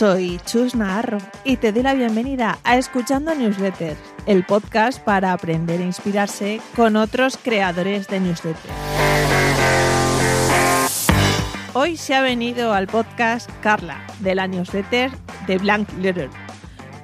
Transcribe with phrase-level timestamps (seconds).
[0.00, 5.78] soy Chus Naharro y te doy la bienvenida a Escuchando Newsletter, el podcast para aprender
[5.82, 8.64] e inspirarse con otros creadores de newsletters.
[11.74, 15.10] Hoy se ha venido al podcast Carla, de la newsletter
[15.46, 16.30] de Blank Letter.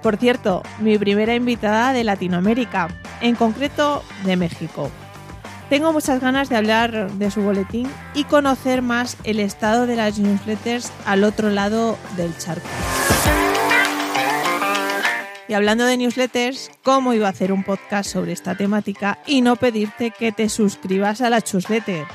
[0.03, 2.89] Por cierto, mi primera invitada de Latinoamérica,
[3.21, 4.91] en concreto de México.
[5.69, 10.19] Tengo muchas ganas de hablar de su boletín y conocer más el estado de las
[10.19, 12.69] newsletters al otro lado del charco.
[15.49, 19.57] Y hablando de newsletters, ¿cómo iba a hacer un podcast sobre esta temática y no
[19.57, 22.07] pedirte que te suscribas a la newsletter?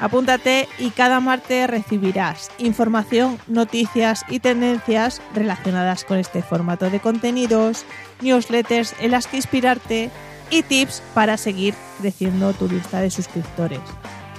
[0.00, 7.86] Apúntate y cada martes recibirás información, noticias y tendencias relacionadas con este formato de contenidos,
[8.20, 10.10] newsletters en las que inspirarte
[10.50, 13.80] y tips para seguir creciendo tu lista de suscriptores.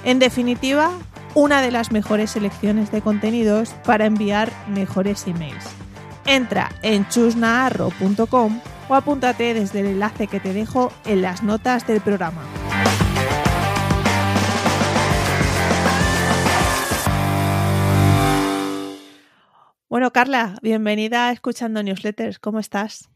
[0.03, 0.91] En definitiva,
[1.35, 5.65] una de las mejores selecciones de contenidos para enviar mejores emails.
[6.25, 12.01] Entra en chusnaarro.com o apúntate desde el enlace que te dejo en las notas del
[12.01, 12.41] programa.
[19.89, 22.39] Bueno, Carla, bienvenida a Escuchando Newsletters.
[22.39, 23.09] ¿Cómo estás?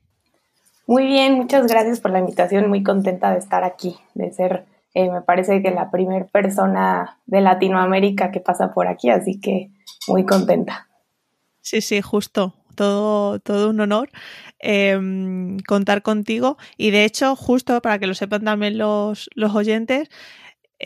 [0.91, 2.67] Muy bien, muchas gracias por la invitación.
[2.67, 7.39] Muy contenta de estar aquí, de ser, eh, me parece que la primera persona de
[7.39, 9.69] Latinoamérica que pasa por aquí, así que
[10.09, 10.89] muy contenta.
[11.61, 12.55] Sí, sí, justo.
[12.75, 14.09] Todo, todo un honor
[14.59, 16.57] em, contar contigo.
[16.75, 20.09] Y de hecho, justo para que lo sepan también los, los oyentes,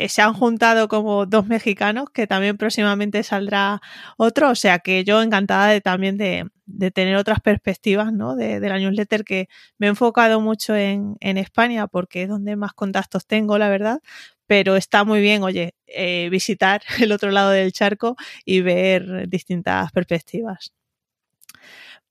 [0.07, 3.81] se han juntado como dos mexicanos, que también próximamente saldrá
[4.17, 6.49] otro, o sea que yo encantada de, también de,
[6.93, 8.35] tener otras perspectivas ¿no?
[8.35, 13.25] de, la newsletter que me he enfocado mucho en, España porque es donde más contactos
[13.25, 13.99] tengo, la verdad,
[14.47, 19.91] pero está muy bien, oye, eh, visitar el otro lado del charco y ver distintas
[19.91, 20.73] perspectivas.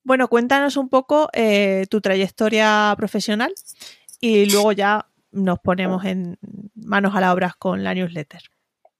[0.02, 3.54] Bueno, cuéntanos un poco eh, tu trayectoria profesional
[4.20, 6.38] y luego ya nos ponemos en
[6.74, 8.40] manos a la obra con la newsletter?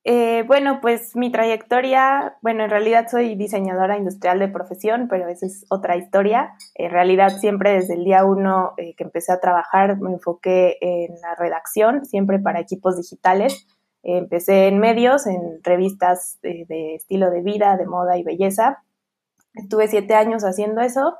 [0.06, 5.46] Eh, bueno, pues mi trayectoria, bueno, en realidad soy diseñadora industrial de profesión, pero esa
[5.46, 6.52] es otra historia.
[6.74, 11.14] En realidad siempre desde el día uno eh, que empecé a trabajar me enfoqué en
[11.22, 13.66] la redacción, siempre para equipos digitales.
[14.02, 18.84] empecé en medios, en revistas de estilo de vida, de moda y belleza.
[19.54, 21.14] Estuve siete años haciendo eso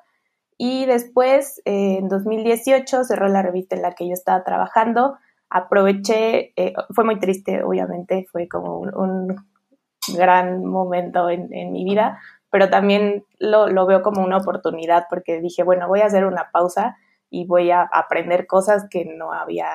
[0.59, 5.17] y después, eh, en 2018, cerró la revista en la que yo estaba trabajando.
[5.51, 9.37] Aproveché, eh, fue muy triste, obviamente, fue como un,
[10.17, 12.21] gran momento en, mi vida,
[12.51, 16.51] pero también lo, lo, veo como una oportunidad porque dije, bueno, voy a hacer una
[16.53, 16.99] pausa
[17.31, 19.67] y voy a aprender cosas que no había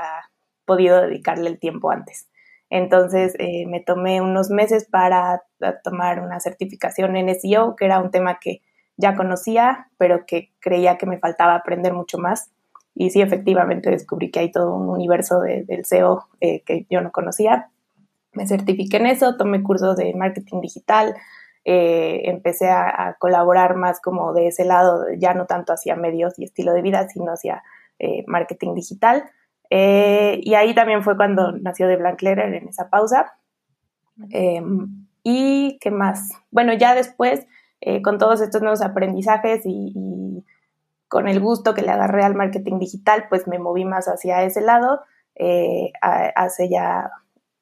[0.65, 2.29] podido dedicarle el tiempo antes.
[2.69, 5.43] Entonces eh, me tomé unos meses para
[5.83, 8.61] tomar una certificación en SEO, que era un tema que
[8.99, 12.51] ya conocía, pero que creía que me faltaba aprender mucho más.
[12.93, 17.11] Y sí, efectivamente descubrí que hay todo un universo del SEO eh, que yo no
[17.11, 17.69] conocía.
[18.33, 21.15] Me certifiqué en eso, tomé cursos de marketing digital,
[21.63, 26.43] eh, empecé a, colaborar más como de ese lado, ya no tanto hacia medios y
[26.43, 27.63] estilo de vida, sino hacia
[27.99, 29.23] eh, marketing digital.
[29.69, 33.37] y ahí también fue cuando nació The Blank Letter en esa pausa.
[34.31, 36.31] Em, ¿Y qué más?
[36.51, 37.45] Bueno, ya después
[37.81, 40.45] eh, con todos estos nuevos aprendizajes y,
[41.07, 44.61] con el gusto que le agarré al marketing digital, pues me moví más hacia ese
[44.61, 45.01] lado.
[45.33, 47.09] Eh, hace ya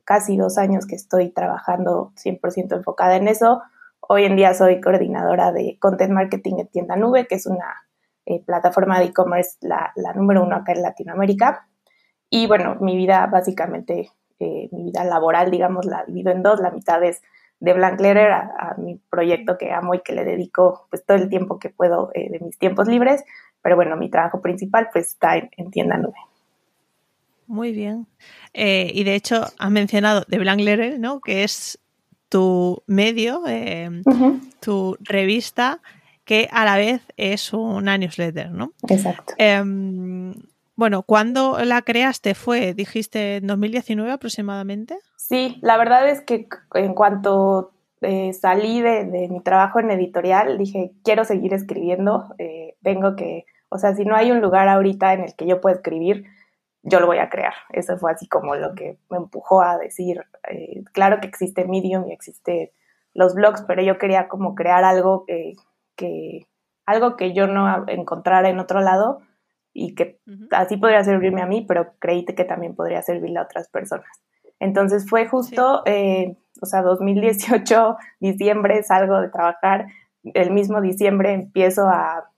[0.03, 3.61] casi dos años que estoy trabajando 100% enfocada en eso.
[4.01, 7.83] Hoy en día soy coordinadora de Content Marketing en Tienda Nube, que es una
[8.25, 11.69] eh, plataforma de e-commerce, la, número uno acá en Latinoamérica.
[12.29, 16.59] Y bueno, mi vida básicamente, mi vida laboral, digamos, la divido en dos.
[16.59, 17.21] La mitad es
[17.59, 21.29] de Blank Letter a, mi proyecto que amo y que le dedico pues todo el
[21.29, 23.23] tiempo que puedo eh, de mis tiempos libres,
[23.61, 26.17] pero bueno, mi trabajo principal pues está en, tienda nube.
[27.47, 28.07] Muy bien.
[28.53, 31.21] Eh, y de hecho, has mencionado de Blank Letter, ¿no?
[31.21, 31.79] Que es
[32.29, 34.03] tu medio, em,
[34.59, 35.79] tu revista,
[36.25, 38.73] que a la vez es una newsletter, ¿no?
[38.89, 39.33] Exacto.
[39.37, 40.33] Em,
[40.75, 42.35] bueno, ¿cuándo la creaste?
[42.35, 44.97] ¿Fue, dijiste, en 2019 aproximadamente?
[45.27, 50.93] Sí, la verdad es que en cuanto eh, salí de, mi trabajo en editorial, dije,
[51.03, 55.25] quiero seguir escribiendo, eh, tengo que, o sea, si no hay un lugar ahorita en
[55.25, 56.27] el que yo pueda escribir,
[56.81, 57.53] yo lo voy a crear.
[57.71, 62.07] Eso fue así como lo que me empujó a decir, eh, claro que existe Medium
[62.07, 62.71] y existe
[63.13, 65.55] los blogs, pero yo quería como crear algo que,
[65.97, 66.47] que
[66.85, 69.19] algo que yo no encontrara en otro lado
[69.73, 70.21] y que
[70.51, 74.07] así podría servirme a mí, pero creí que también podría servirle a otras personas.
[74.59, 79.87] Entonces fue justo, eh, o sea, 2018, diciembre, salgo de trabajar,
[80.33, 82.29] el mismo diciembre empiezo a,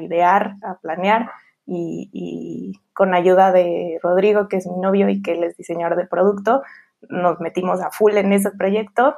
[0.00, 1.30] idear, a planear
[1.66, 6.06] y, con ayuda de Rodrigo, que es mi novio y que él es diseñador de
[6.06, 6.62] producto,
[7.08, 9.16] nos metimos a full en ese proyecto.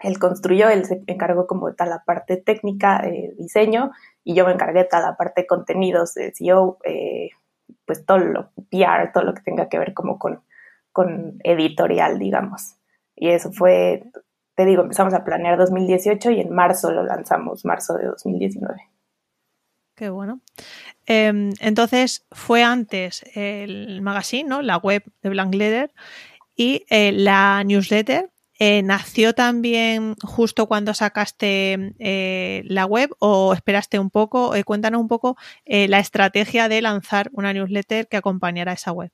[0.00, 3.92] Él construyó, él se encargó como de toda la parte técnica, de diseño,
[4.24, 7.30] y yo me encargué de toda la parte de contenidos, de SEO, eh,
[7.84, 10.42] pues todo lo PR, todo lo que tenga que ver como con,
[10.92, 12.76] con editorial, digamos.
[13.16, 14.04] Y eso fue,
[14.54, 18.92] te digo, empezamos a planear 2018 y en marzo lo lanzamos, marzo de 2019.
[19.94, 20.40] Qué bueno.
[21.06, 24.62] Em, entonces, fue antes el magazine, ¿no?
[24.62, 25.92] La web de Blank Letter
[26.56, 28.30] y eh, la newsletter.
[28.58, 34.52] Eh, ¿Nació también justo cuando sacaste eh, la web o esperaste un poco?
[34.64, 35.36] cuéntanos un poco
[35.66, 39.10] la estrategia de lanzar una newsletter que acompañara a esa web.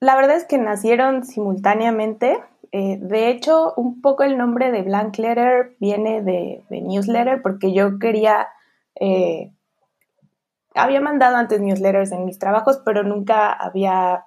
[0.00, 2.38] La verdad es que nacieron simultáneamente.
[2.70, 7.98] Eh, de hecho, un poco el nombre de Blank Letter viene de, newsletter porque yo
[7.98, 8.48] quería,
[9.00, 9.52] eh,
[10.74, 14.26] había mandado antes newsletters en mis trabajos, pero nunca había,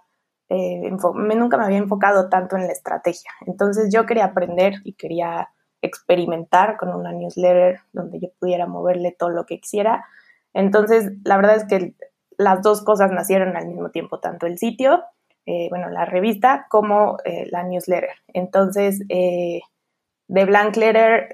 [0.50, 3.32] eh, nunca me había enfocado tanto en la estrategia.
[3.46, 5.50] Entonces yo quería aprender y quería
[5.82, 10.06] experimentar con una newsletter donde yo pudiera moverle todo lo que quisiera.
[10.54, 11.96] Entonces, la verdad es que
[12.38, 15.04] las dos cosas nacieron al mismo tiempo, tanto el sitio
[15.46, 18.10] eh, bueno, la revista como eh, la newsletter.
[18.28, 19.62] Entonces, eh,
[20.28, 21.30] The Blank Letter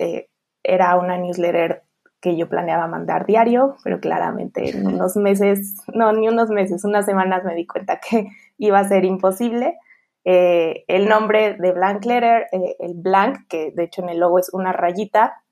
[0.63, 1.83] era una newsletter
[2.19, 7.05] que yo planeaba mandar diario, pero claramente en unos meses, no, ni unos meses, unas
[7.05, 9.77] semanas me di cuenta que iba a ser imposible.
[10.23, 14.73] el nombre de Blank Letter, el blank, que de hecho en el logo es una
[14.73, 15.43] rayita,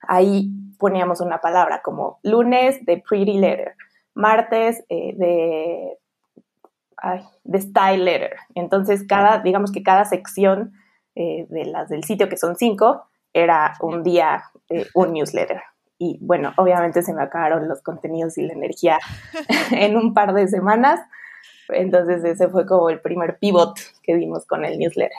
[0.00, 3.76] ahí poníamos una palabra como lunes de Pretty Letter,
[4.14, 5.99] martes de
[7.44, 8.36] de Style Letter.
[8.54, 10.72] Entonces, cada, digamos que cada sección
[11.14, 15.62] eh, de las del sitio, que son cinco, era un día eh, un newsletter.
[15.98, 18.98] Y bueno, obviamente se me acabaron los contenidos y la energía
[19.70, 21.00] en un par de semanas.
[21.68, 25.16] Entonces ese fue como el primer pivot que dimos con el newsletter.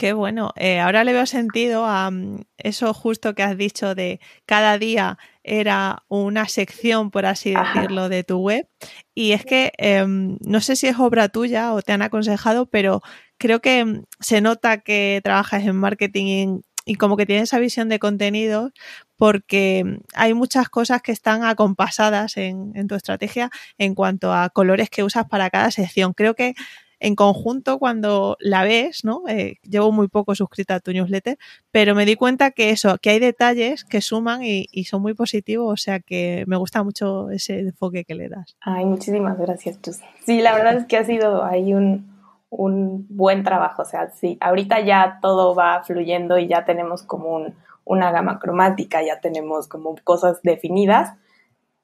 [0.00, 0.54] Qué bueno.
[0.56, 5.18] Eh, ahora le veo sentido a mm, eso justo que has dicho de cada día
[5.44, 8.66] era una sección, por así decirlo, de tu web.
[9.14, 13.02] Y es que em, no sé si es obra tuya o te han aconsejado, pero
[13.36, 17.90] creo que mm, se nota que trabajas en marketing y, como que tienes esa visión
[17.90, 18.72] de contenido
[19.16, 24.48] porque mm, hay muchas cosas que están acompasadas en, en tu estrategia en cuanto a
[24.48, 26.14] colores que usas para cada sección.
[26.14, 26.54] Creo que
[27.00, 29.22] en conjunto cuando la ves, ¿no?
[29.26, 31.38] Eh, llevo muy poco suscrita a tu newsletter,
[31.72, 35.72] pero me di cuenta que eso, que hay detalles que suman y, son muy positivos,
[35.72, 38.56] o sea que me gusta mucho ese enfoque que le das.
[38.60, 40.00] Ay, muchísimas gracias, Chus.
[40.24, 42.12] Sí, la verdad es que ha sido ahí un,
[42.50, 47.46] un buen trabajo, o sea, sí, ahorita ya todo va fluyendo y ya tenemos como
[47.84, 51.14] una gama cromática, ya tenemos como cosas definidas,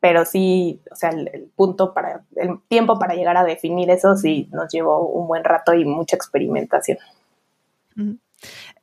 [0.00, 4.48] pero sí, o sea, el, punto para, el tiempo para llegar a definir eso sí
[4.52, 6.98] nos llevó un buen rato y mucha experimentación.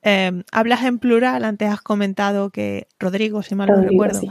[0.02, 4.22] Em, hablas en plural, antes has comentado que Rodrigo, si mal no recuerdo,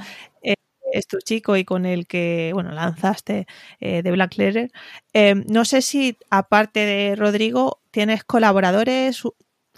[0.43, 0.55] eh,
[0.93, 3.46] es tu chico y con el que, bueno, lanzaste
[3.81, 4.70] eh, de Black Letter.
[5.12, 9.23] Em, no sé si, aparte de Rodrigo, tienes colaboradores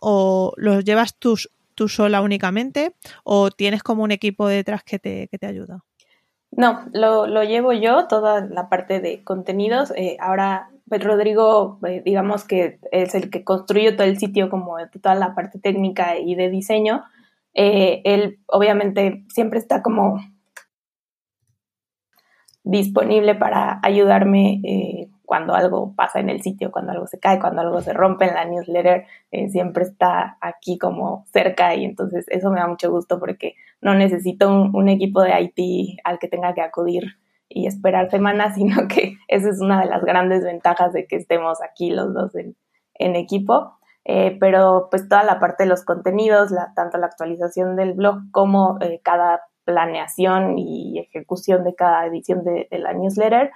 [0.01, 1.39] o los llevas tú,
[1.75, 5.85] tú sola únicamente o tienes como un equipo detrás que te, que te ayuda.
[6.57, 9.93] No, lo, lo, llevo yo, toda la parte de contenidos.
[9.97, 14.77] Eh, ahora, pues Rodrigo, eh, digamos que es el que construyó todo el sitio, como
[15.03, 17.03] toda la parte técnica y de diseño.
[17.55, 20.21] Eh, él, obviamente, siempre está como
[22.63, 27.81] disponible para ayudarme cuando algo pasa en el sitio, cuando algo se cae, cuando algo
[27.81, 32.61] se rompe en la newsletter, eh, siempre está aquí como cerca y entonces eso me
[32.61, 37.17] da mucho gusto porque no necesito un, equipo de IT al que tenga que acudir
[37.49, 41.63] y esperar semanas, sino que esa es una de las grandes ventajas de que estemos
[41.63, 42.57] aquí los dos en,
[43.17, 43.79] equipo.
[44.07, 48.31] Eh, pero pues toda la parte de los contenidos, la, tanto la actualización del blog
[48.33, 53.51] como eh, cada planeación y ejecución de cada edición de la newsletter,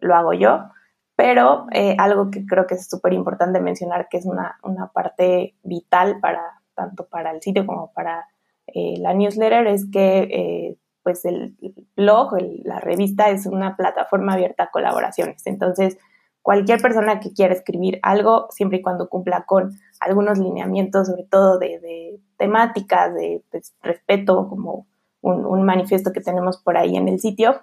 [0.00, 0.68] lo hago yo.
[1.16, 5.54] Pero eh, algo que creo que es súper importante mencionar, que es una, una, parte
[5.62, 8.26] vital para tanto para el sitio como para
[8.66, 11.54] eh, la newsletter, es que eh, pues el
[11.96, 15.46] blog, la revista es una plataforma abierta a colaboraciones.
[15.46, 15.98] Entonces,
[16.42, 21.58] cualquier persona que quiera escribir algo, siempre y cuando cumpla con algunos lineamientos, sobre todo
[21.58, 23.42] de, temáticas, de
[23.82, 24.88] respeto, como
[25.20, 27.60] un, un, manifiesto que tenemos por ahí en el sitio,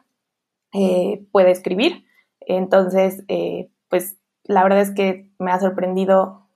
[0.71, 2.05] puede escribir.
[2.41, 6.47] Entonces, eh, pues la verdad es que me ha sorprendido.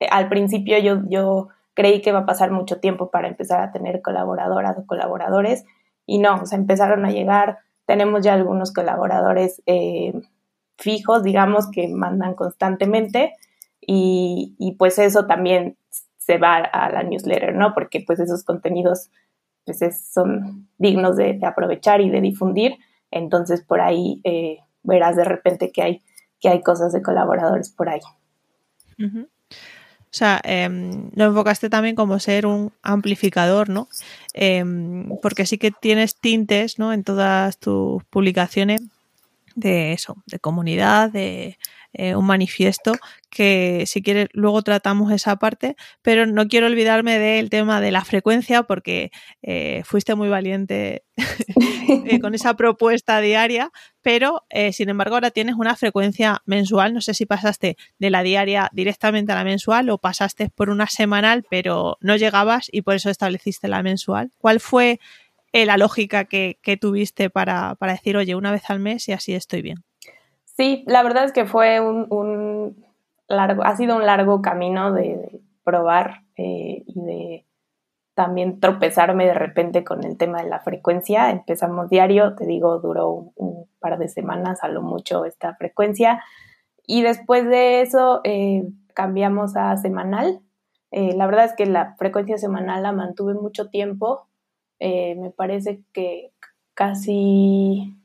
[0.00, 3.72] Eh, al principio yo, yo creí que va a pasar mucho tiempo para empezar a
[3.72, 5.64] tener colaboradoras o colaboradores
[6.06, 10.12] y no, o sea, empezaron a llegar, tenemos ya algunos colaboradores eh,
[10.78, 13.32] fijos, digamos, que mandan constantemente
[13.80, 15.76] y, y, pues eso también
[16.18, 17.74] se va a la newsletter, ¿no?
[17.74, 19.10] Porque pues esos contenidos
[19.64, 19.78] pues
[20.12, 22.78] son dignos de, aprovechar y de difundir,
[23.10, 24.20] entonces por ahí
[24.82, 26.02] verás de repente que hay,
[26.40, 28.00] que hay cosas de colaboradores por ahí.
[28.98, 33.88] O sea, em, lo enfocaste también como ser un amplificador, ¿no?
[34.34, 36.92] Em, porque sí que tienes tintes, ¿no?
[36.92, 38.82] En todas tus publicaciones
[39.54, 41.58] de eso, de comunidad, de
[41.94, 42.94] eh, un manifiesto,
[43.28, 48.02] que si quieres luego tratamos esa parte, pero no quiero olvidarme del tema de la
[48.02, 49.10] frecuencia porque
[49.42, 55.76] eh, fuiste muy valiente eh, con esa propuesta diaria, pero sin embargo ahora tienes una
[55.76, 60.48] frecuencia mensual, no sé si pasaste de la diaria directamente a la mensual o pasaste
[60.48, 64.30] por una semanal, pero no llegabas y por eso estableciste la mensual.
[64.38, 64.98] ¿Cuál fue
[65.52, 69.62] la lógica que, tuviste para, para decir, oye, una vez al mes y así estoy
[69.62, 69.84] bien?
[70.56, 72.84] Sí, la verdad es que fue un,
[73.26, 77.46] largo, ha sido un largo camino de, probar eh, y de
[78.14, 81.30] también tropezarme de repente con el tema de la frecuencia.
[81.30, 86.22] Empezamos diario, te digo, duró un, par de semanas a lo mucho esta frecuencia.
[86.86, 90.40] Y después de eso eh, cambiamos a semanal.
[90.90, 94.28] Eh, la verdad es que la frecuencia semanal la mantuve mucho tiempo.
[94.78, 96.32] me parece que
[96.74, 97.96] casi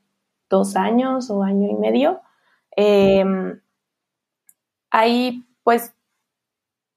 [0.49, 2.21] dos años o año y medio.
[2.77, 3.59] Em,
[4.91, 5.93] ahí pues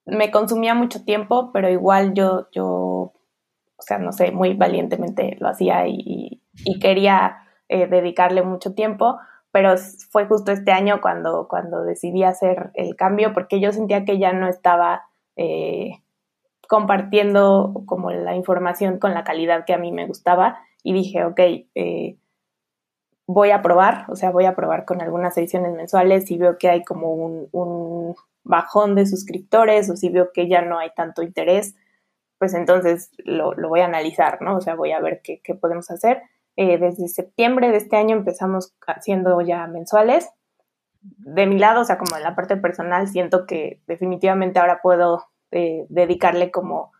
[0.04, 3.14] me consumía mucho tiempo, pero igual yo, yo, o
[3.82, 6.42] sea, no sé, muy valientemente lo hacía y,
[6.80, 9.18] quería eh, dedicarle mucho tiempo,
[9.50, 9.74] pero
[10.10, 14.32] fue justo este año cuando, cuando decidí hacer el cambio, porque yo sentía que ya
[14.32, 15.06] no estaba
[15.36, 16.02] eh,
[16.68, 21.40] compartiendo como la información con la calidad que a mí me gustaba y dije, ok,
[21.74, 22.16] eh,
[23.32, 26.68] voy a probar, o sea, voy a probar con algunas ediciones mensuales si veo que
[26.68, 31.76] hay como un, bajón de suscriptores o si veo que ya no hay tanto interés,
[32.38, 34.56] pues entonces lo, voy a analizar, ¿no?
[34.56, 36.22] O sea, voy a ver qué, podemos hacer.
[36.56, 40.30] Eh, desde septiembre de este año empezamos haciendo ya mensuales.
[41.00, 45.26] De mi lado, o sea, como en la parte personal, siento que definitivamente ahora puedo
[45.52, 46.92] eh, dedicarle como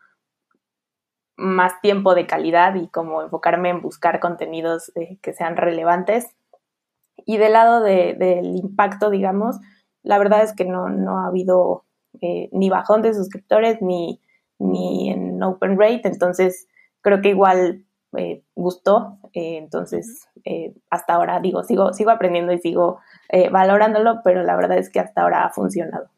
[1.41, 6.37] más tiempo de calidad y como enfocarme en buscar contenidos eh, que sean relevantes.
[7.27, 9.59] Y del lado del impacto, digamos,
[10.03, 11.85] la verdad es que no, no ha habido
[12.21, 14.21] eh, ni bajón de suscriptores ni,
[14.59, 16.67] ni en open rate, entonces
[17.03, 17.85] creo que igual
[18.17, 20.29] eh, gustó, entonces
[20.89, 22.99] hasta ahora digo, sigo, sigo aprendiendo y sigo
[23.53, 26.09] valorándolo, pero la verdad es que hasta ahora ha funcionado.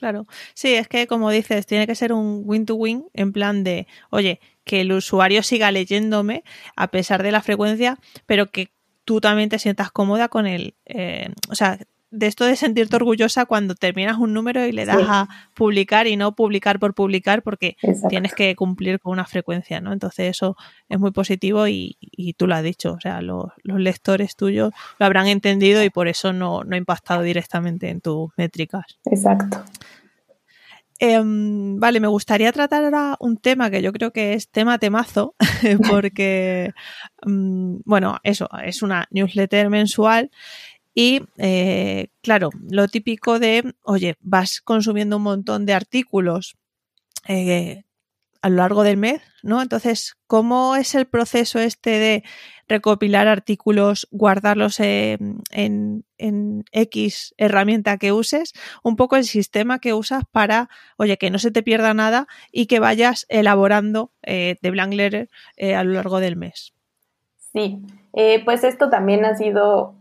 [0.00, 4.40] Claro, sí, es que como dices, tiene que ser un win-to-win en plan de, oye,
[4.64, 6.42] que el usuario siga leyéndome
[6.74, 8.72] a pesar de la frecuencia, pero que
[9.04, 11.78] tú también te sientas cómoda con el, eh, o sea,
[12.10, 16.16] de esto de sentirte orgullosa cuando terminas un número y le das a publicar y
[16.16, 17.76] no publicar por publicar porque
[18.08, 19.92] tienes que cumplir con una frecuencia, ¿no?
[19.92, 20.56] Entonces eso
[20.88, 21.96] es muy positivo y,
[22.36, 26.32] tú lo has dicho, o sea, los, lectores tuyos lo habrán entendido y por eso
[26.32, 28.98] no, no ha impactado directamente en tus métricas.
[29.04, 29.64] Exacto.
[31.02, 35.34] Em, vale, me gustaría tratar ahora un tema que yo creo que es tema temazo,
[35.90, 36.74] porque,
[37.24, 40.30] mm, bueno, eso, es una newsletter mensual
[40.94, 46.56] y eh, claro, lo típico de, oye, vas consumiendo un montón de artículos
[47.28, 47.84] eh,
[48.42, 49.62] a lo largo del mes, ¿no?
[49.62, 52.24] Entonces, ¿cómo es el proceso este de
[52.66, 58.52] recopilar artículos, guardarlos en, en, X herramienta que uses?
[58.82, 62.66] Un poco el sistema que usas para, oye, que no se te pierda nada y
[62.66, 65.28] que vayas elaborando eh, de Blank Letter
[65.76, 66.72] a lo largo del mes.
[67.52, 67.78] Sí,
[68.44, 69.98] pues esto también ha sido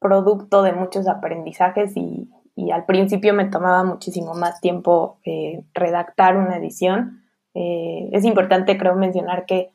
[0.00, 2.28] producto de muchos aprendizajes y,
[2.74, 7.22] al principio me tomaba muchísimo más tiempo eh, redactar una edición.
[7.54, 9.70] Eh, es importante, creo, mencionar que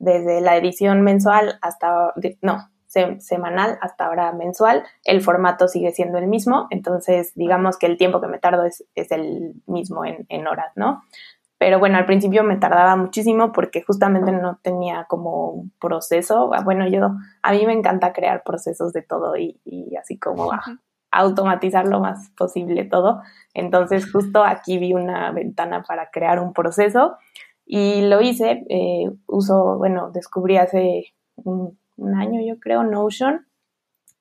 [0.00, 2.12] desde la edición mensual hasta,
[2.42, 2.68] no,
[3.18, 8.20] semanal hasta ahora mensual, el formato sigue siendo el mismo, entonces digamos que el tiempo
[8.20, 11.02] que me tardo es, el mismo en, en, horas, ¿no?
[11.64, 16.52] Pero bueno, al principio me tardaba muchísimo porque justamente no tenía como un proceso.
[16.52, 19.56] Ah, bueno, yo, a mí me encanta crear procesos de todo y,
[19.98, 20.50] así como
[21.10, 23.22] automatizar lo más posible todo.
[23.54, 27.16] Entonces justo aquí vi una ventana para crear un proceso
[27.64, 28.66] y lo hice.
[28.68, 31.78] Eh, uso, bueno, descubrí hace un,
[32.14, 33.46] año yo creo Notion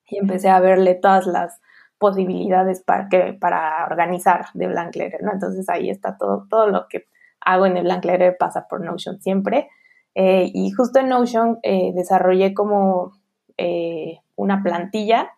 [0.08, 1.60] y empecé a verle todas las
[1.98, 5.34] posibilidades para, que, para organizar de Blank Letter, ¿no?
[5.34, 7.12] Entonces ahí está todo, todo lo que
[7.46, 9.70] hago en el Blank Letter pasa por Notion siempre.
[10.16, 13.14] Eh, y justo en Notion eh, desarrollé como
[13.58, 15.32] eh, una plantilla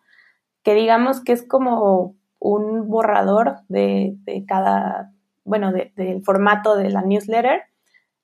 [0.62, 5.12] que digamos que es como un borrador de, cada,
[5.44, 7.62] bueno, del formato de la newsletter.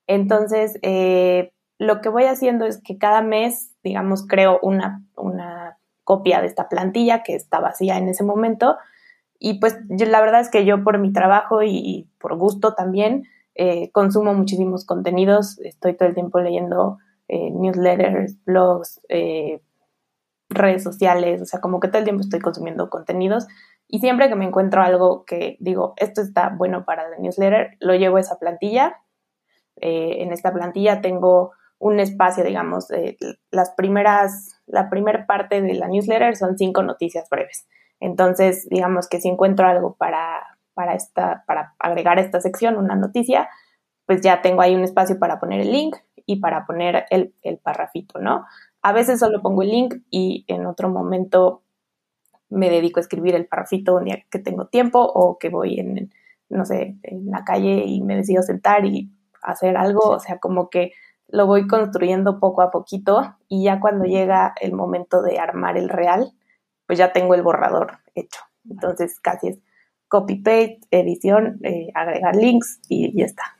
[0.08, 0.74] Entonces,
[1.78, 6.68] lo que voy haciendo es que cada mes, digamos, creo una, una copia de esta
[6.68, 8.76] plantilla que está vacía en ese momento.
[9.38, 13.24] Y pues la verdad es que yo por mi trabajo y por gusto también,
[13.54, 19.60] eh, consumo muchísimos contenidos, estoy todo el tiempo leyendo eh, newsletters, blogs, eh,
[20.48, 23.46] redes sociales, o sea, como que todo el tiempo estoy consumiendo contenidos
[23.88, 27.94] y siempre que me encuentro algo que digo, esto está bueno para la newsletter, lo
[27.94, 28.96] llevo a esa plantilla.
[29.76, 32.88] en esta plantilla tengo un espacio, digamos,
[33.50, 37.66] las primeras, la primera parte de la newsletter son cinco noticias breves.
[38.00, 43.48] Entonces, digamos que si encuentro algo para para, esta, para agregar esta sección una noticia,
[44.06, 47.58] pues ya tengo ahí un espacio para poner el link y para poner el, el
[47.58, 48.46] parrafito, ¿no?
[48.82, 51.62] A veces solo pongo el link y en otro momento
[52.48, 56.12] me dedico a escribir el parrafito un día que tengo tiempo o que voy en,
[56.48, 59.10] no sé, en la calle y me decido sentar y
[59.42, 60.92] hacer algo, o sea, como que
[61.28, 65.88] lo voy construyendo poco a poquito y ya cuando llega el momento de armar el
[65.88, 66.32] real,
[66.86, 68.40] pues ya tengo el borrador hecho.
[68.68, 69.58] Entonces casi es
[70.12, 73.56] copy-paste, edición, eh, agregar links y ya está.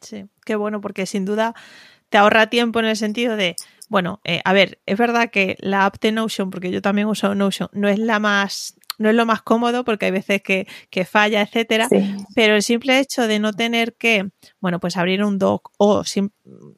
[0.00, 1.52] Sí, qué bueno, porque sin duda
[2.10, 3.56] te ahorra tiempo en el sentido de,
[3.88, 7.34] bueno, eh, a ver, es verdad que la app de Notion, porque yo también uso
[7.34, 11.42] Notion, no es la más no es lo más cómodo porque hay veces que, falla,
[11.42, 11.88] etcétera,
[12.34, 14.30] pero el simple hecho de no tener que,
[14.60, 16.02] bueno, pues abrir un doc o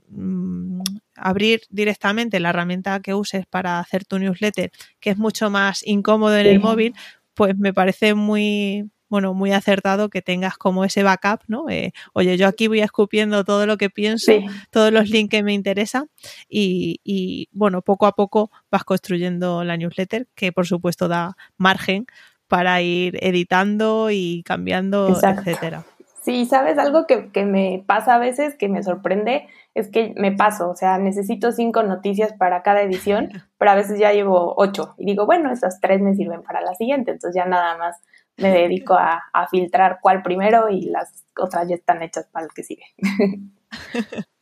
[0.09, 0.81] mm,
[1.15, 6.37] abrir directamente la herramienta que uses para hacer tu newsletter, que es mucho más incómodo
[6.37, 6.95] en el móvil,
[7.39, 11.71] pues me parece muy, bueno, muy acertado que tengas como ese backup, ¿no?
[11.71, 14.33] Eh, oye, yo aquí voy escupiendo todo lo que pienso,
[14.71, 16.11] todos los links que me interesan
[16.49, 22.07] y, bueno, poco a poco vas construyendo la newsletter, que por supuesto da margen
[22.49, 25.85] para ir editando y cambiando, etcétera.
[26.29, 30.31] Sí, sabes, algo que, que, me pasa a veces, que me sorprende, es que me
[30.31, 34.95] paso, o sea, necesito cinco noticias para cada edición, pero a veces ya llevo ocho
[34.99, 37.97] y digo, bueno, esas tres me sirven para la siguiente, entonces ya nada más
[38.37, 42.53] me dedico a, a filtrar cuál primero y las otras ya están hechas para el
[42.53, 42.85] que sigue.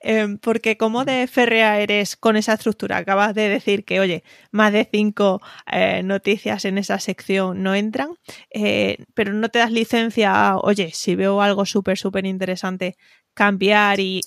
[0.00, 4.72] Em, porque como de férrea eres con esa estructura, acabas de decir que, oye, más
[4.72, 5.40] de cinco
[5.70, 8.10] eh, noticias en esa sección no entran,
[8.50, 12.96] eh, pero no te das licencia a, oye, si veo algo súper, súper interesante,
[13.34, 14.20] cambiar y,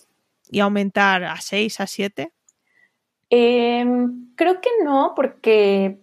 [0.59, 2.31] aumentar a seis, a siete.
[3.29, 5.99] Em, creo que no, porque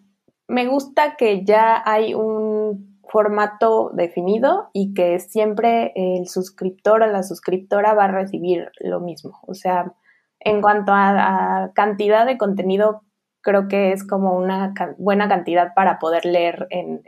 [0.47, 7.23] me gusta que ya hay un formato definido y que siempre el suscriptor o la
[7.23, 9.39] suscriptora va a recibir lo mismo.
[9.47, 9.93] O sea,
[10.41, 13.03] en cuanto a, cantidad de contenido,
[13.41, 17.03] creo que es como una buena cantidad para poder leer en,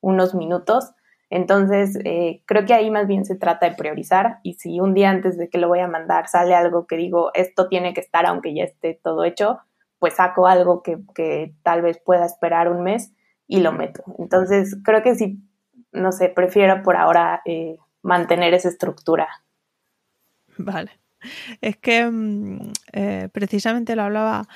[0.00, 0.92] unos minutos.
[1.30, 5.10] Entonces, eh, creo que ahí más bien se trata de priorizar y si un día
[5.10, 8.24] antes de que lo voy a mandar sale algo que digo, esto tiene que estar
[8.24, 9.58] aunque ya esté todo hecho,
[9.98, 13.12] pues saco algo que, que tal vez pueda esperar un mes
[13.48, 14.04] y lo meto.
[14.18, 15.40] Entonces, creo que sí,
[15.90, 19.28] no sé, prefiero por ahora eh, mantener esa estructura.
[20.58, 20.92] Vale.
[21.60, 24.46] Es que mm, eh, precisamente lo hablaba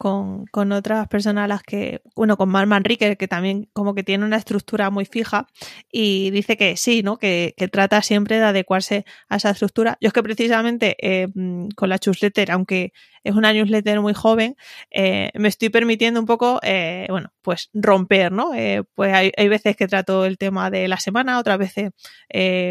[0.00, 4.38] con, otras personas las que, bueno, con Mar Manrique, que también como que tiene una
[4.38, 5.46] estructura muy fija
[5.92, 7.18] y dice que sí, ¿no?
[7.18, 9.98] Que, trata siempre de adecuarse a esa estructura.
[10.00, 14.56] Yo es que precisamente eh, mm, con la newsletter, aunque es una newsletter muy joven,
[14.90, 18.52] eh, me estoy permitiendo un poco, eh, bueno, pues romper, ¿no?
[18.94, 21.90] pues hay, hay, veces que trato el tema de la semana, otras veces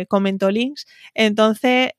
[0.08, 0.88] comento links.
[1.13, 1.92] Entonces,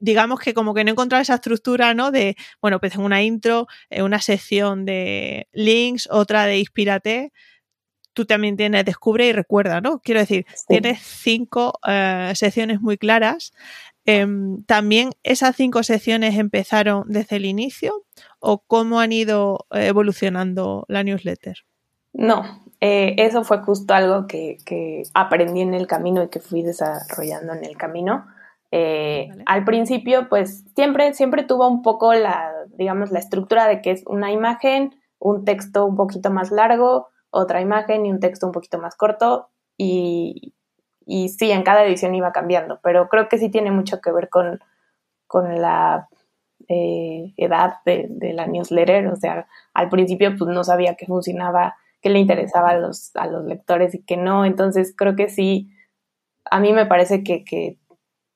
[0.00, 2.10] digamos que como que no he encontrado esa estructura, ¿no?
[2.10, 7.32] De, bueno, pues en una intro, en una sección de links, otra de Inspírate,
[8.12, 10.00] tú también tienes Descubre y Recuerda, ¿no?
[10.00, 13.52] Quiero decir, tienes cinco eh, secciones muy claras.
[14.04, 18.04] Em, ¿También esas cinco secciones empezaron desde el inicio
[18.40, 21.58] o cómo han ido evolucionando la newsletter?
[22.12, 26.62] No, eh, eso fue justo algo que, que aprendí en el camino y que fui
[26.62, 28.26] desarrollando en el camino.
[28.72, 33.90] Eh, al principio, pues siempre, siempre tuvo un poco la, digamos, la estructura de que
[33.90, 38.52] es una imagen, un texto un poquito más largo, otra imagen y un texto un
[38.52, 40.54] poquito más corto y,
[41.06, 44.28] y sí, en cada edición iba cambiando, pero creo que sí tiene mucho que ver
[44.28, 44.60] con,
[45.26, 46.08] con la
[46.68, 51.76] eh, edad de, de, la newsletter, o sea, al principio pues no sabía que funcionaba,
[52.00, 55.70] que le interesaba a los, a los lectores y que no, entonces creo que sí,
[56.50, 57.78] a mí me parece que, que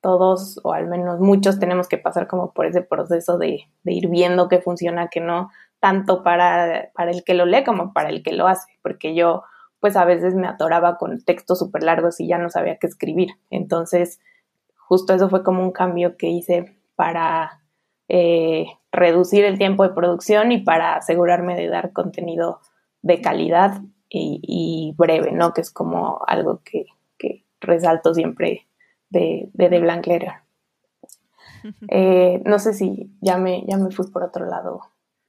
[0.05, 4.47] todos, o al menos muchos, tenemos que pasar como por ese proceso de, ir viendo
[4.47, 8.31] qué funciona, qué no, tanto para, para el que lo lee como para el que
[8.31, 9.41] lo hace, porque yo
[9.79, 13.29] pues a veces me atoraba con textos súper largos y ya no sabía qué escribir.
[13.49, 14.19] Entonces,
[14.77, 17.63] justo eso fue como un cambio que hice para
[18.07, 22.59] eh, reducir el tiempo de producción y para asegurarme de dar contenido
[23.01, 25.51] de calidad y, breve, ¿no?
[25.51, 26.85] Que es como algo que,
[27.59, 28.67] resalto siempre
[29.15, 30.31] de, de The Blank Letter.
[31.87, 34.81] Eh, no sé si ya me, ya me fui por otro lado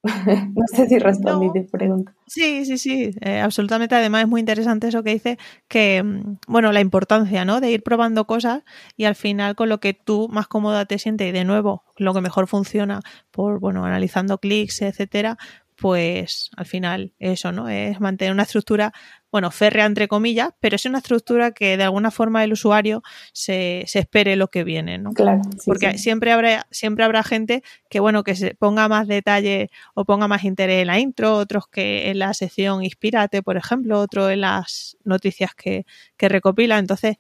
[0.55, 2.15] no sé si respondí tu pregunta.
[2.27, 3.95] Sí, sí, sí, eh, absolutamente.
[3.95, 7.61] Además es muy interesante eso que dice, que, mm, bueno, la importancia, ¿no?
[7.61, 8.63] De ir probando cosas
[8.97, 12.15] y al final con lo que tú más cómoda te sientes y de nuevo lo
[12.15, 15.39] que mejor funciona por, bueno, analizando clics, etcétera,
[15.77, 17.69] pues al final eso, ¿no?
[17.69, 18.93] Es mantener una estructura,
[19.37, 23.03] bueno, férrea entre comillas, pero es una estructura que de alguna forma el usuario
[23.35, 25.13] se, se espere lo que viene, ¿no?
[25.13, 25.43] Claro.
[25.67, 30.27] Porque siempre habrá, siempre habrá gente que, bueno, que se ponga más detalle o ponga
[30.27, 34.41] más interés en la intro, otros que en la sección Inspírate, por ejemplo, otro en
[34.41, 35.85] las noticias que,
[36.17, 36.79] que recopila.
[36.79, 37.19] Entonces,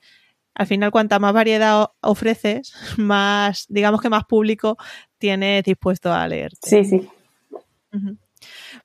[0.54, 4.78] al final, cuanta más variedad ofreces, más, digamos que más público
[5.18, 6.52] tienes dispuesto a leer.
[6.62, 7.10] Sí, sí.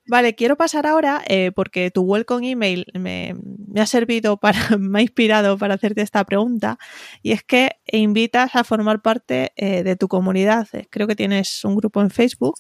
[0.08, 3.36] Vale, quiero pasar ahora, eh, porque tu welcome email me,
[3.76, 6.78] ha servido para, me ha inspirado para hacerte esta pregunta,
[7.22, 10.68] y es que invitas a formar parte eh, de tu comunidad.
[10.90, 12.56] Creo que tienes un grupo en Facebook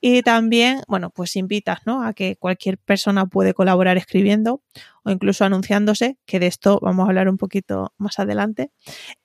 [0.00, 2.02] y también, bueno, pues invitas ¿no?
[2.02, 4.62] a que cualquier persona puede colaborar escribiendo
[5.02, 8.70] o incluso anunciándose, que de esto vamos a hablar un poquito más adelante.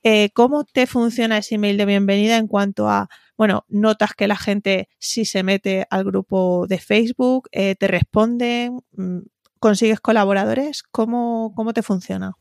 [0.03, 3.09] Eh, ¿Cómo te funciona ese email de bienvenida en cuanto a
[3.41, 8.83] bueno, notas que la gente si se mete al grupo de Facebook, eh, te responden,
[8.91, 9.21] mm,
[9.59, 12.33] consigues colaboradores, ¿cómo, cómo te funciona?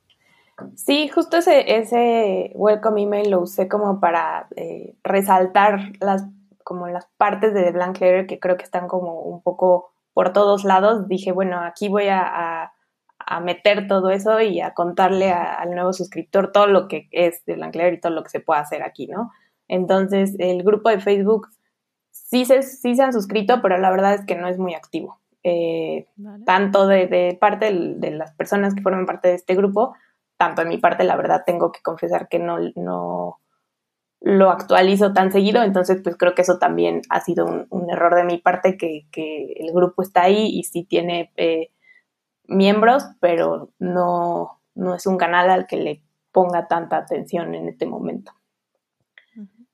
[0.75, 6.27] Sí, justo ese, ese welcome email lo usé como para eh, resaltar las,
[6.65, 10.65] como las partes de Blank Letter que creo que están como un poco por todos
[10.65, 11.09] lados.
[11.09, 12.75] Dije, bueno, aquí voy a,
[13.17, 17.55] a, meter todo eso y a contarle al nuevo suscriptor todo lo que es The
[17.55, 19.31] Blank Letter y todo lo que se puede hacer aquí, ¿no?
[19.71, 21.49] Entonces, el grupo de Facebook
[22.11, 25.21] sí se, sí se han suscrito, pero la verdad es que no es muy activo.
[25.45, 26.09] Eh,
[26.45, 29.95] tanto de, parte de, las personas que forman parte de este grupo,
[30.37, 33.39] tanto en mi parte, la verdad, tengo que confesar que no, no
[34.21, 38.25] lo actualizo tan seguido, entonces pues creo que eso también ha sido un, error de
[38.25, 39.07] mi parte, que,
[39.57, 41.71] el grupo está ahí y sí tiene eh,
[42.49, 46.03] miembros, pero no, no es un canal al que le
[46.33, 48.33] ponga tanta atención en este momento.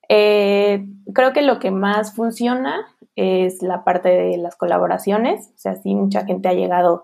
[0.09, 5.75] Eh, creo que lo que más funciona es la parte de las colaboraciones, o sea,
[5.75, 7.03] si mucha gente ha llegado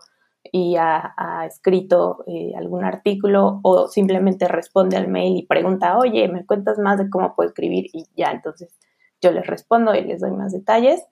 [0.51, 1.13] y ha,
[1.47, 6.99] escrito eh, algún artículo o simplemente responde al mail y pregunta, oye, ¿me cuentas más
[6.99, 7.87] de cómo puedo escribir?
[7.93, 8.77] Y ya, entonces
[9.21, 11.03] yo les respondo y les doy más detalles,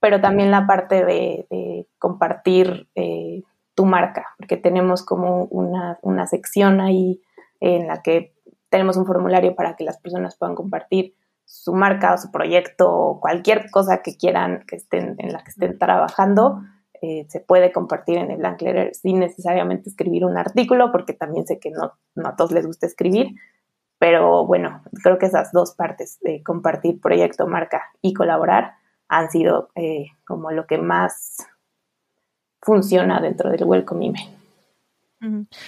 [0.00, 3.42] pero también la parte de, compartir eh,
[3.74, 7.20] tu marca, porque tenemos como una, una sección ahí
[7.60, 8.32] en la que
[8.68, 11.14] tenemos un formulario para que las personas puedan compartir
[11.48, 15.50] su marca o su proyecto o cualquier cosa que quieran que estén en la que
[15.50, 16.60] estén trabajando
[17.00, 21.46] eh, se puede compartir en el Blank Letter sin necesariamente escribir un artículo porque también
[21.46, 23.28] sé que no, a todos les gusta escribir.
[23.98, 28.74] Pero bueno creo que esas dos partes de compartir proyecto marca y colaborar
[29.08, 31.38] han sido eh, como lo que más
[32.60, 34.37] funciona dentro del welcome email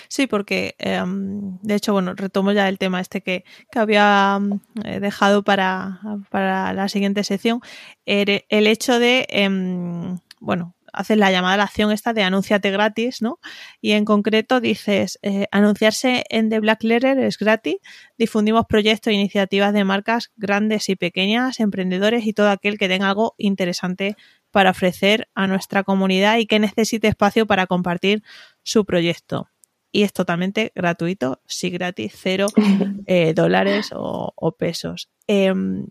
[0.09, 5.01] Sí, porque em, de hecho, bueno, retomo ya el tema este que, había mm, eh,
[5.01, 5.99] dejado para,
[6.33, 7.61] la siguiente sección.
[8.07, 13.23] El, hecho de, em, bueno, haces la llamada a la acción esta de anúnciate gratis,
[13.23, 13.41] ¿no?
[13.81, 17.77] Y en concreto dices, eh, anunciarse en The Black Letter es gratis,
[18.19, 23.09] difundimos proyectos e iniciativas de marcas grandes y pequeñas, emprendedores y todo aquel que tenga
[23.09, 24.17] algo interesante
[24.51, 28.23] para ofrecer a nuestra comunidad y que necesite espacio para compartir
[28.71, 29.49] su proyecto.
[29.93, 32.47] Y es totalmente gratuito, sí gratis, cero
[33.07, 35.11] eh, dólares o, pesos.
[35.27, 35.89] Em,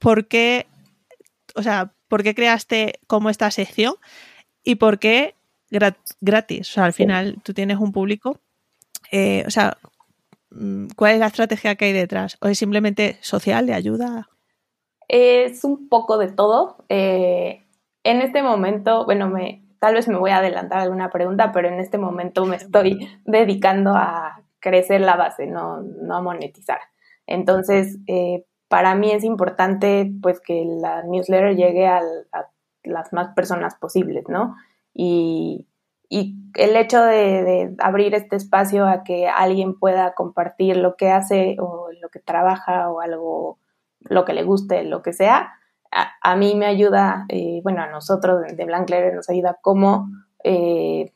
[0.00, 0.66] ¿Por qué,
[1.54, 3.94] o sea, por qué creaste como esta sección
[4.64, 5.36] y por qué
[6.20, 6.70] gratis?
[6.70, 8.40] O sea, al final tú tienes un público,
[9.12, 9.78] eh, o sea,
[10.50, 12.36] mm, ¿cuál es la estrategia que hay detrás?
[12.40, 14.28] ¿O es simplemente social, de ayuda?
[15.06, 16.84] Es un poco de todo.
[16.88, 17.64] Eh,
[18.02, 21.80] en este momento, bueno, me, tal vez me voy a adelantar alguna pregunta, pero en
[21.80, 26.80] este momento me estoy dedicando a crecer la base, no, no a monetizar.
[27.26, 32.00] Entonces, eh, para mí es importante pues que la newsletter llegue a
[32.82, 34.56] las más personas posibles, ¿no?
[34.94, 35.68] Y,
[36.08, 41.56] y el hecho de, abrir este espacio a que alguien pueda compartir lo que hace
[41.60, 43.58] o lo que trabaja o algo,
[44.00, 45.52] lo que le guste, lo que sea,
[45.90, 50.08] a, mí me ayuda, eh, bueno, a nosotros de Letter nos ayuda como,
[50.44, 51.12] eh,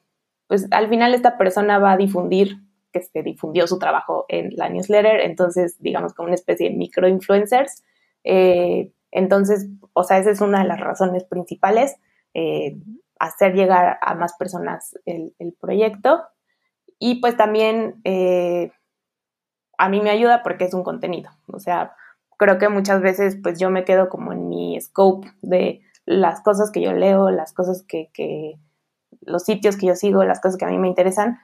[0.47, 2.59] pues al final esta persona va a difundir
[2.93, 7.83] que se difundió su trabajo en la newsletter, entonces digamos como una especie de microinfluencers.
[8.25, 11.97] Eh, entonces, o sea, esa es una de las razones principales
[13.23, 16.25] hacer llegar a más personas el, proyecto.
[16.99, 18.73] Y pues también eh,
[19.79, 21.31] a mí me ayuda porque es un contenido.
[21.47, 21.95] O sea,
[22.43, 26.73] creo que muchas veces pues yo me quedo como en mi scope de las cosas
[26.73, 28.59] que yo leo, las cosas que, que
[29.21, 31.39] los sitios que yo sigo, las cosas que a mí me interesan,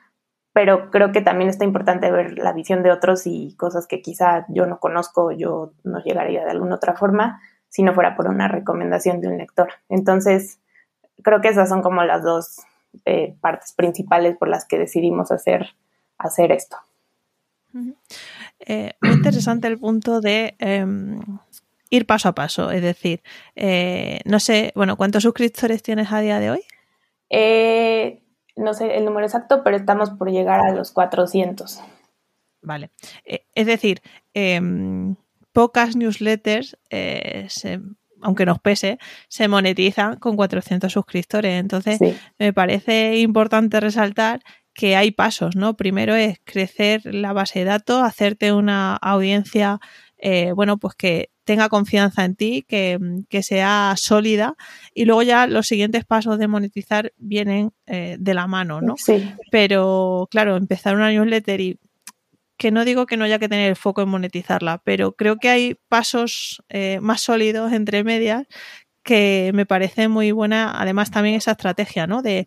[0.52, 4.44] pero creo que también está importante ver la visión de otros y cosas que quizá
[4.48, 8.48] yo no conozco, yo no llegaría de alguna otra forma si no fuera por una
[8.48, 9.68] recomendación de un lector.
[9.88, 10.58] Entonces,
[11.22, 12.56] creo que esas son como las dos
[13.04, 15.76] eh, partes principales por las que decidimos hacer,
[16.18, 16.76] hacer esto.
[18.60, 21.20] Eh, muy interesante el punto de em,
[21.90, 23.22] ir paso a paso, es decir,
[23.56, 26.62] eh, no sé, bueno, ¿cuántos suscriptores tienes a día de hoy?
[28.56, 31.80] no sé el número exacto, pero estamos por llegar a los 400.
[32.62, 32.90] Vale,
[33.24, 34.00] es decir,
[34.32, 35.14] em,
[35.52, 37.80] pocas newsletters se
[38.20, 41.60] aunque nos pese, se monetizan con 400 suscriptores.
[41.60, 41.98] Entonces,
[42.38, 44.40] me parece importante resaltar
[44.78, 45.76] que hay pasos, ¿no?
[45.76, 49.80] Primero es crecer la base de datos, hacerte una audiencia,
[50.18, 52.96] eh, bueno, pues que tenga confianza en ti, que,
[53.42, 54.54] sea sólida
[54.94, 58.94] y luego ya los siguientes pasos de monetizar vienen eh, de la mano, ¿no?
[58.96, 59.28] Sí.
[59.50, 61.80] Pero claro, empezar una newsletter y
[62.56, 65.48] que no digo que no haya que tener el foco en monetizarla, pero creo que
[65.48, 68.46] hay pasos eh, más sólidos entre medias
[69.02, 72.22] que me parece muy buena, además también esa estrategia, ¿no?
[72.22, 72.46] De,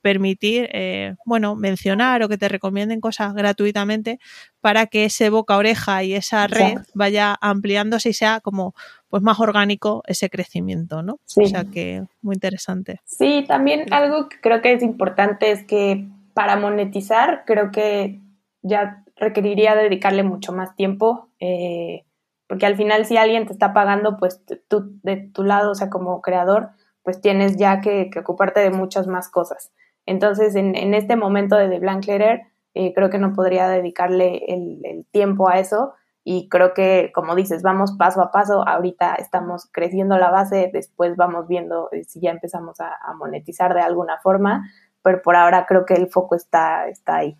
[0.00, 4.20] permitir, eh, bueno, mencionar o que te recomienden cosas gratuitamente
[4.60, 8.74] para que ese boca oreja y esa red vaya ampliándose y sea como
[9.08, 11.14] pues más orgánico ese crecimiento, ¿no?
[11.14, 13.00] O sea que muy interesante.
[13.04, 18.20] Sí, también algo que creo que es importante es que para monetizar creo que
[18.62, 22.04] ya requeriría dedicarle mucho más tiempo, eh,
[22.48, 25.90] porque al final si alguien te está pagando, pues tú de tu lado, o sea,
[25.90, 26.70] como creador,
[27.04, 29.70] pues tienes ya que, ocuparte de muchas más cosas.
[30.06, 32.40] Entonces, en, este momento de The Blank Letter,
[32.74, 35.92] eh, creo que no podría dedicarle el, tiempo a eso.
[36.24, 41.16] Y creo que, como dices, vamos paso a paso, ahorita estamos creciendo la base, después
[41.16, 44.66] vamos viendo eh, si ya empezamos a, monetizar de alguna forma,
[45.02, 47.36] pero por ahora creo que el foco está, está ahí.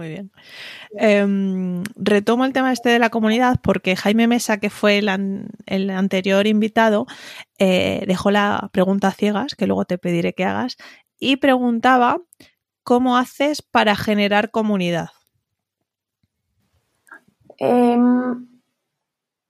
[0.00, 0.32] Muy bien.
[0.92, 6.46] Em, retomo el tema este de la comunidad porque Jaime Mesa, que fue el, anterior
[6.46, 7.04] invitado,
[7.58, 10.78] eh, dejó la pregunta ciegas, que luego te pediré que hagas,
[11.18, 12.16] y preguntaba
[12.82, 15.10] cómo haces para generar comunidad.
[17.58, 18.48] Em,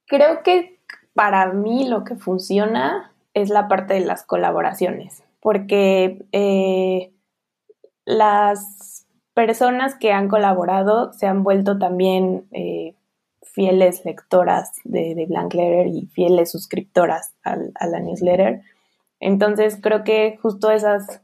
[0.07, 0.81] creo que
[1.15, 7.13] para mí lo que funciona es la parte de las colaboraciones, porque eh,
[8.05, 9.00] las
[9.47, 12.95] personas que han colaborado se han vuelto también eh,
[13.41, 18.61] fieles lectoras de, Blank Letter y fieles suscriptoras a la newsletter.
[19.19, 21.23] Entonces creo que justo esas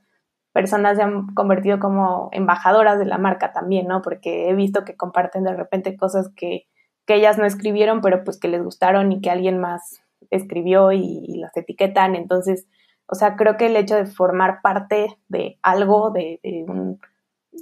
[0.55, 4.01] personas se han convertido como embajadoras de la marca también, ¿no?
[4.01, 6.67] Porque he visto que comparten de repente cosas que,
[7.09, 10.01] ellas no escribieron, pero pues que les gustaron y que alguien más
[10.31, 12.17] escribió y, las etiquetan.
[12.17, 12.67] Entonces,
[13.07, 16.99] o sea, creo que el hecho de formar parte de algo, de un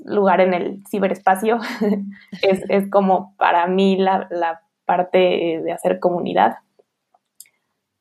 [0.04, 1.58] lugar en el ciberespacio
[2.42, 5.18] es, como para mí la, parte
[5.64, 6.58] de hacer comunidad.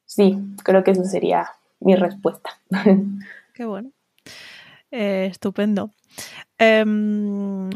[0.05, 1.47] Sí, creo que eso sería
[1.79, 2.49] mi respuesta.
[3.53, 3.91] Qué bueno.
[4.91, 5.91] Eh, estupendo.
[6.57, 7.69] Em,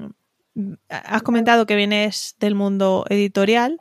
[0.90, 3.80] has comentado que vienes del mundo editorial,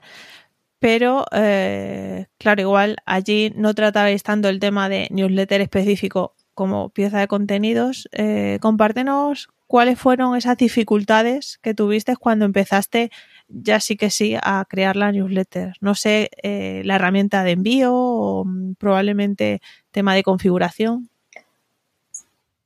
[0.79, 7.19] pero eh, claro, igual allí no tratabais tanto el tema de newsletter específico como pieza
[7.19, 8.09] de contenidos.
[8.13, 13.11] Eh, compártenos ¿cuáles fueron esas dificultades que tuviste cuando empezaste
[13.49, 15.75] ya sí que sí a crear la newsletter?
[15.81, 21.09] No sé, eh, la herramienta de envío o mm, probablemente tema de configuración.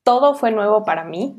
[0.03, 1.37] Todo fue nuevo para mí,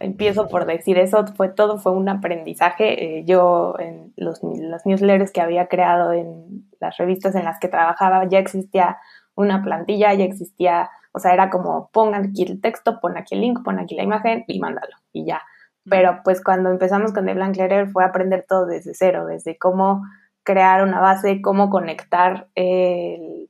[0.00, 3.18] empiezo por decir eso, fue todo fue un aprendizaje.
[3.18, 8.26] Eh, yo en los, newsletters que había creado en las revistas en las que trabajaba
[8.26, 8.96] ya existía
[9.34, 13.40] una plantilla, ya existía o sea, era como pongan aquí el texto, pon aquí el
[13.40, 15.42] link, pon aquí la imagen y mándalo y ya.
[15.90, 20.04] Pero pues cuando empezamos con The Blank Letter fue aprender todo desde cero, desde cómo
[20.44, 23.48] crear una base, cómo conectar el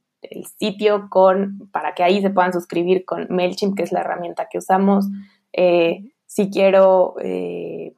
[0.59, 4.59] sitio con, para que ahí se puedan suscribir con MailChimp, que es la herramienta que
[4.59, 5.07] usamos.
[5.53, 7.95] Eh, si quiero, eh,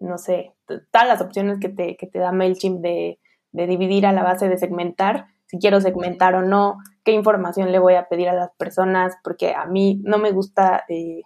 [0.00, 3.18] no sé, todas las opciones que te, que te da MailChimp de,
[3.52, 7.78] de dividir a la base de segmentar, si quiero segmentar o no, qué información le
[7.78, 11.22] voy a pedir a las personas, porque a mí no me gusta eh,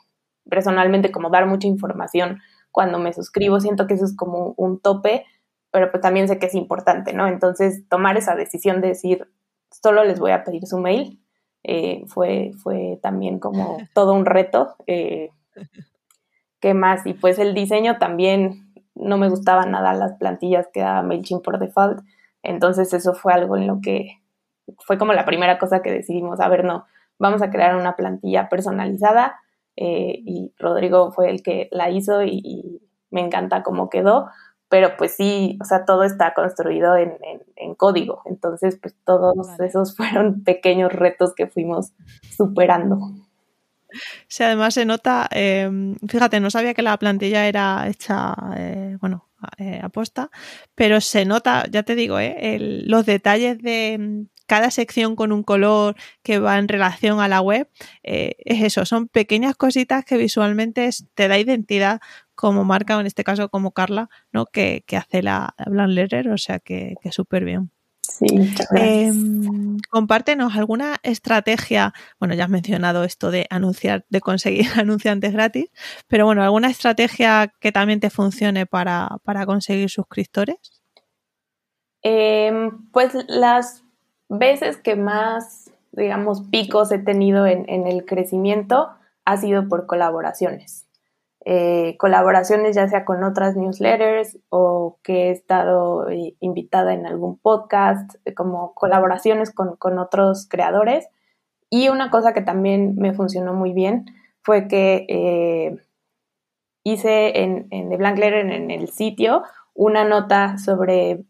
[0.50, 5.24] personalmente como dar mucha información cuando me suscribo, siento que eso es como un tope,
[5.70, 7.26] pero pues también sé que es importante, ¿no?
[7.26, 9.28] Entonces, tomar esa decisión de decir,
[9.70, 11.22] solo les voy a pedir su mail,
[11.64, 14.76] eh, fue, fue también como todo un reto.
[14.86, 15.30] Eh,
[16.60, 17.06] ¿Qué más?
[17.06, 21.58] Y pues el diseño también no me gustaba nada las plantillas que daba MailChimp por
[21.58, 22.00] default.
[22.42, 24.20] Entonces eso fue algo en lo que
[24.78, 26.86] fue como la primera cosa que decidimos, a ver, no,
[27.18, 29.40] vamos a crear una plantilla personalizada
[29.76, 34.28] eh, y Rodrigo fue el que la hizo y, me encanta cómo quedó,
[34.68, 37.16] pero pues sí, o sea, todo está construido en,
[37.74, 41.92] código, entonces pues todos esos fueron pequeños retos que fuimos
[42.36, 42.98] superando.
[44.26, 49.27] Sí, además se nota, em, fíjate, no sabía que la plantilla era hecha, eh, bueno,
[49.58, 50.30] eh, aposta,
[50.74, 55.94] pero se nota, ya te digo, eh, los detalles de cada sección con un color
[56.22, 57.68] que va en relación a la web,
[58.02, 62.00] eh, es eso, son pequeñas cositas que visualmente te da identidad
[62.34, 64.46] como marca, o en este caso como Carla, ¿no?
[64.46, 67.70] que, hace la Blank Letter, o sea que, que súper bien.
[68.18, 68.26] Sí,
[68.74, 75.70] em, compártenos alguna estrategia, bueno, ya has mencionado esto de anunciar, de conseguir anunciantes gratis,
[76.08, 80.82] pero bueno, alguna estrategia que también te funcione para, conseguir suscriptores.
[82.02, 83.84] Em, pues las
[84.28, 88.90] veces que más, digamos, picos he tenido en, el crecimiento
[89.24, 90.87] ha sido por colaboraciones.
[91.50, 97.38] Eh, colaboraciones ya sea con otras newsletters o que he estado eh, invitada en algún
[97.38, 101.08] podcast, eh, como colaboraciones con, otros creadores.
[101.70, 104.04] Y una cosa que también me funcionó muy bien
[104.42, 105.78] fue que
[106.84, 111.24] hice en, The Blank Letter, en el sitio, una nota sobre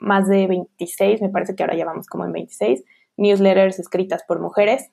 [0.00, 2.82] más de 26, me parece que ahora ya vamos como en 26,
[3.16, 4.90] newsletters escritas por mujeres.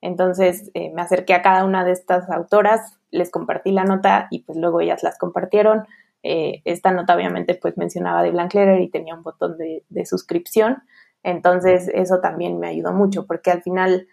[0.00, 4.42] Entonces eh, me acerqué a cada una de estas autoras, les compartí la nota y
[4.42, 5.86] pues luego ellas las compartieron.
[6.22, 10.82] Eh, esta nota obviamente pues mencionaba de Blank Letter y tenía un botón de, suscripción.
[11.22, 14.06] Entonces eso también me ayudó mucho porque al final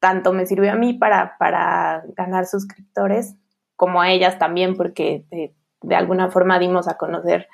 [0.00, 3.36] tanto me sirvió a mí para, para ganar suscriptores
[3.76, 7.48] como a ellas también porque de, alguna forma dimos a conocer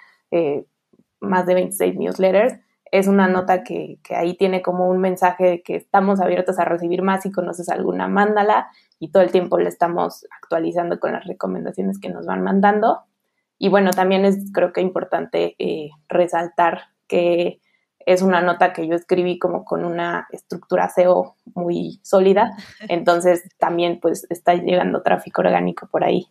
[1.20, 2.58] más de 26 newsletters,
[2.98, 7.02] es una nota que, ahí tiene como un mensaje de que estamos abiertos a recibir
[7.02, 11.98] más si conoces alguna, mándala y todo el tiempo le estamos actualizando con las recomendaciones
[11.98, 13.02] que nos van mandando.
[13.58, 17.60] Y bueno, también es creo que importante eh, resaltar que
[17.98, 22.56] es una nota que yo escribí como con una estructura SEO muy sólida,
[22.88, 26.26] entonces también pues está llegando tráfico orgánico por ahí.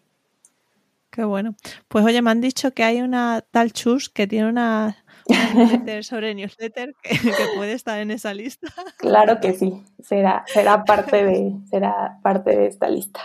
[1.11, 1.55] Qué bueno.
[1.87, 6.35] Pues oye, me han dicho que hay una tal Chus que tiene una, newsletter sobre
[6.35, 7.17] newsletter que,
[7.55, 8.67] puede estar en esa lista.
[8.97, 13.21] Claro que sí, será, será, parte, de, será parte de esta lista.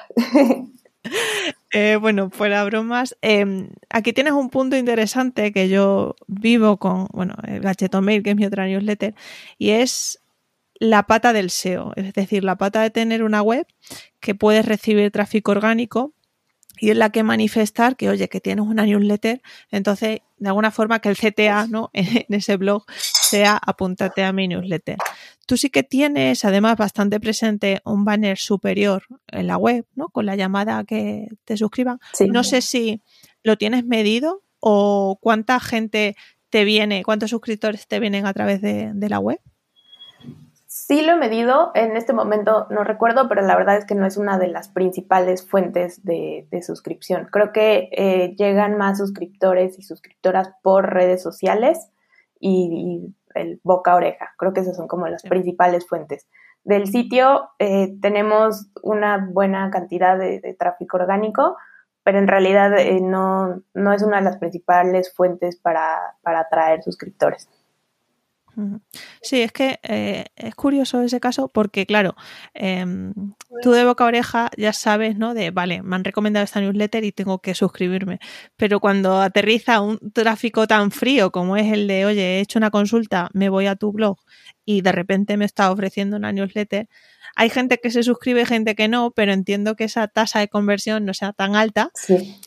[1.73, 7.35] Eh, bueno, fuera bromas, em, aquí tienes un punto interesante que yo vivo con, bueno,
[7.45, 7.63] el
[8.03, 9.15] Mail, que es mi otra newsletter,
[9.57, 10.21] y es
[10.81, 13.67] la pata del SEO, es decir, la pata de tener una web
[14.19, 16.15] que puedes recibir tráfico orgánico
[16.81, 21.01] y es la que manifestar que, oye, que tienes una newsletter, entonces, de alguna forma,
[21.01, 21.91] que el CTA, ¿no?
[21.95, 24.97] En ese blog sea apúntate a mi newsletter.
[25.47, 30.09] Tú sí que tienes, además, bastante presente un banner superior en la web, ¿no?
[30.09, 32.01] Con la llamada a que te suscriban.
[32.29, 33.03] No sé si
[33.43, 36.17] lo tienes medido o cuánta gente
[36.49, 39.41] te viene, cuántos suscriptores te vienen a través de la web.
[40.91, 44.07] Sí lo he medido, en este momento no recuerdo, pero la verdad es que no
[44.07, 47.29] es una de las principales fuentes de, suscripción.
[47.31, 51.93] Creo que eh, llegan más suscriptores y suscriptoras por redes sociales
[52.41, 54.35] y, el boca a oreja.
[54.37, 56.27] Creo que esas son como las principales fuentes.
[56.65, 61.57] Del sitio eh, tenemos una buena cantidad de, tráfico orgánico,
[62.03, 66.83] pero en realidad eh, no, no, es una de las principales fuentes para, para atraer
[66.83, 67.49] suscriptores.
[69.23, 72.15] Sí, es que eh, es curioso ese caso porque, claro,
[72.55, 73.13] em,
[73.63, 75.35] tú de boca a oreja ya sabes, ¿no?
[75.35, 78.19] De, vale, me han recomendado esta newsletter y tengo que suscribirme.
[78.57, 82.71] Pero cuando aterriza un tráfico tan frío como es el de, oye, he hecho una
[82.71, 84.19] consulta, me voy a tu blog
[84.65, 86.89] y de repente me está ofreciendo una newsletter,
[87.37, 91.05] hay gente que se suscribe, gente que no, pero entiendo que esa tasa de conversión
[91.05, 91.91] no sea tan alta.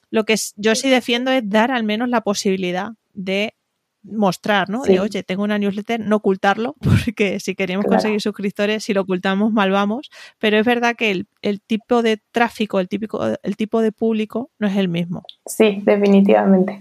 [0.09, 3.55] Lo que yo sí defiendo es dar al menos la posibilidad de
[4.03, 4.83] mostrar, ¿no?
[4.83, 9.51] De, oye, tengo una newsletter, no ocultarlo, porque si queremos conseguir suscriptores, si lo ocultamos,
[9.51, 10.09] mal vamos.
[10.39, 14.49] Pero es verdad que el, el, tipo de tráfico, el, típico, el tipo de público
[14.59, 15.23] no es el mismo.
[15.45, 16.79] Sí, definitivamente.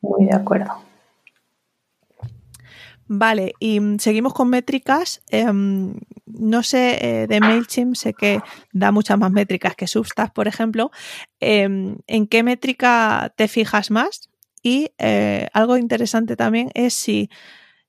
[0.00, 0.72] Muy de acuerdo.
[3.14, 5.22] Vale, y mm, seguimos con métricas.
[5.28, 5.94] Em,
[6.24, 8.40] no sé, eh, de MailChimp sé que
[8.72, 10.90] da muchas más métricas que Substack, por ejemplo.
[11.40, 14.30] Em, ¿En qué métrica te fijas más?
[14.62, 17.28] Y eh, algo interesante también es si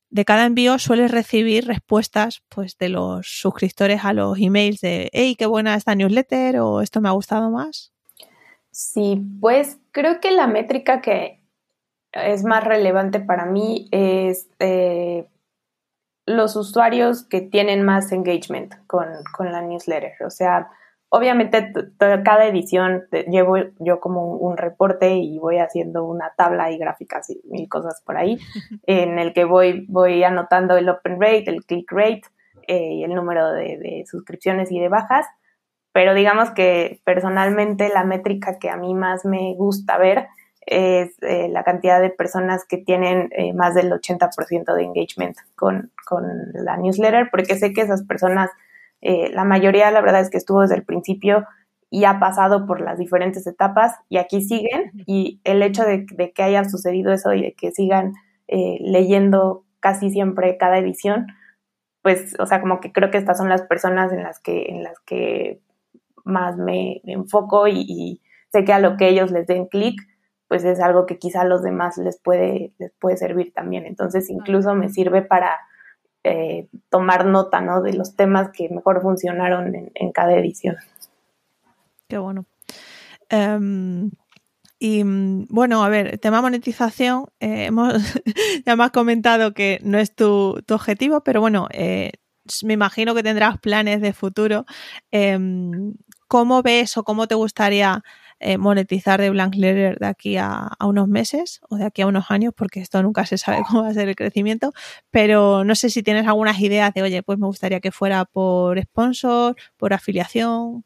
[0.09, 5.35] de cada envío sueles recibir respuestas pues, de los suscriptores a los emails de hey,
[5.37, 7.91] qué buena esta newsletter o esto me ha gustado más.
[8.71, 11.43] Sí, pues creo que la métrica que
[12.11, 15.27] es más relevante para mí es eh,
[16.25, 20.13] los usuarios que tienen más engagement con, con la newsletter.
[20.25, 20.69] O sea,
[21.13, 27.29] obviamente cada edición llevo yo como un, reporte y voy haciendo una tabla y gráficas
[27.29, 28.39] y mil cosas por ahí,
[28.87, 32.23] en el que voy, voy anotando el open rate, el click rate
[32.67, 35.27] eh, y el número de, suscripciones y de bajas.
[35.91, 40.25] Pero digamos que personalmente la métrica que a mí más me gusta ver
[40.65, 45.91] es eh, la cantidad de personas que tienen eh, más del 80% de engagement con,
[46.07, 48.49] con la newsletter, porque sé que esas personas
[49.05, 51.45] eh, la mayoría, la verdad es que estuvo desde el principio
[51.89, 54.91] y ha pasado por las diferentes etapas y aquí siguen.
[55.05, 58.13] Y el hecho de, que haya sucedido eso y de que sigan
[58.47, 61.27] eh, leyendo casi siempre cada edición,
[62.01, 64.83] pues, o sea, como que creo que estas son las personas en las que, en
[64.83, 65.59] las que
[66.23, 68.21] más me, enfoco y,
[68.53, 69.99] sé que a lo que ellos les den clic,
[70.47, 73.85] pues es algo que quizá a los demás les puede, les puede servir también.
[73.85, 75.59] Entonces, incluso me sirve para
[76.23, 77.81] eh, tomar nota ¿no?
[77.81, 80.77] de los temas que mejor funcionaron en, cada edición.
[82.07, 82.45] Qué bueno.
[83.29, 84.11] Em,
[84.79, 87.93] y bueno, a ver, tema monetización, eh, hemos,
[88.65, 92.11] ya me has comentado que no es tu, objetivo, pero bueno, eh,
[92.63, 94.65] me imagino que tendrás planes de futuro.
[95.11, 95.93] Em,
[96.27, 98.03] ¿Cómo ves o cómo te gustaría
[98.45, 102.29] eh, monetizar de Blank Letter de aquí a, unos meses o de aquí a unos
[102.29, 104.73] años, porque esto nunca se sabe cómo va a ser el crecimiento,
[105.11, 108.77] pero no sé si tienes algunas ideas de, oye, pues me gustaría que fuera por
[108.81, 110.83] sponsor, por afiliación.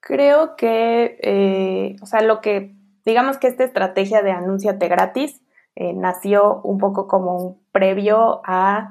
[0.00, 2.74] Creo que, eh, o sea, lo que,
[3.04, 5.40] digamos que esta estrategia de anúnciate gratis
[5.76, 8.90] eh, nació un poco como un previo a,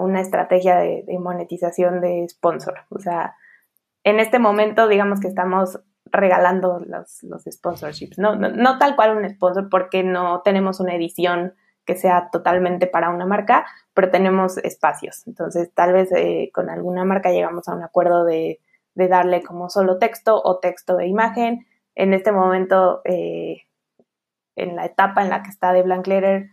[0.00, 2.80] una estrategia de, de monetización de sponsor.
[2.90, 3.36] O sea,
[4.02, 8.36] en este momento, digamos que estamos regalando los, los sponsorships, ¿no?
[8.36, 8.78] ¿no?
[8.78, 13.66] tal cual un sponsor porque no tenemos una edición que sea totalmente para una marca,
[13.94, 15.26] pero tenemos espacios.
[15.26, 18.60] Entonces, tal vez eh, con alguna marca llegamos a un acuerdo de,
[18.94, 21.66] de, darle como solo texto o texto de imagen.
[21.94, 23.62] En este momento, eh,
[24.54, 26.50] en la etapa en la que está de Blank Letter,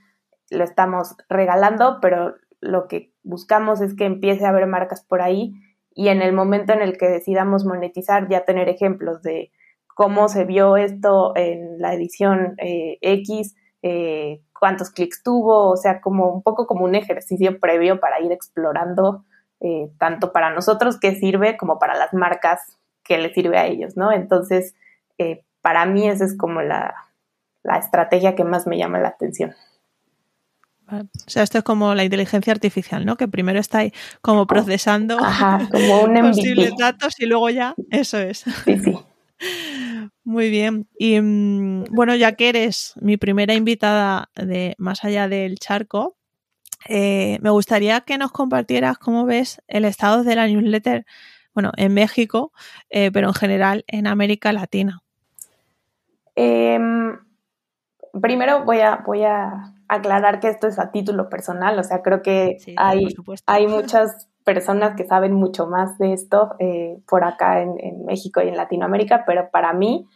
[0.49, 5.53] lo estamos regalando, pero lo que buscamos es que empiece a haber marcas por ahí
[5.99, 9.51] y en el momento en el que decidamos monetizar ya tener ejemplos de
[9.85, 15.99] cómo se vio esto en la edición eh, X, eh, cuántos clics tuvo, o sea,
[15.99, 19.25] como un poco como un ejercicio previo para ir explorando
[19.59, 22.61] eh, tanto para nosotros qué sirve como para las marcas
[23.03, 24.13] que le sirve a ellos, ¿no?
[24.13, 24.75] Entonces,
[25.59, 26.95] para mí esa es como la,
[27.63, 29.53] la estrategia que más me llama la atención.
[30.91, 33.15] O sea, esto es como la inteligencia artificial, ¿no?
[33.15, 38.45] Que primero está ahí como procesando como un posibles datos y luego ya, eso es.
[38.65, 38.97] Sí, sí.
[40.23, 40.87] Muy bien.
[40.97, 46.17] Y mm, bueno, ya que eres mi primera invitada de Más allá del charco,
[46.87, 51.05] eh, me gustaría que nos compartieras cómo ves el estado de la newsletter,
[51.53, 52.51] bueno, en México,
[52.89, 55.01] eh, pero en general en América Latina.
[56.35, 57.17] Em,
[58.21, 62.21] primero voy a, voy a aclarar que esto es a título personal, o sea, creo
[62.21, 63.07] que hay,
[63.47, 68.47] hay muchas personas que saben mucho más de esto eh, por acá en, México y
[68.47, 70.07] en Latinoamérica, pero para mí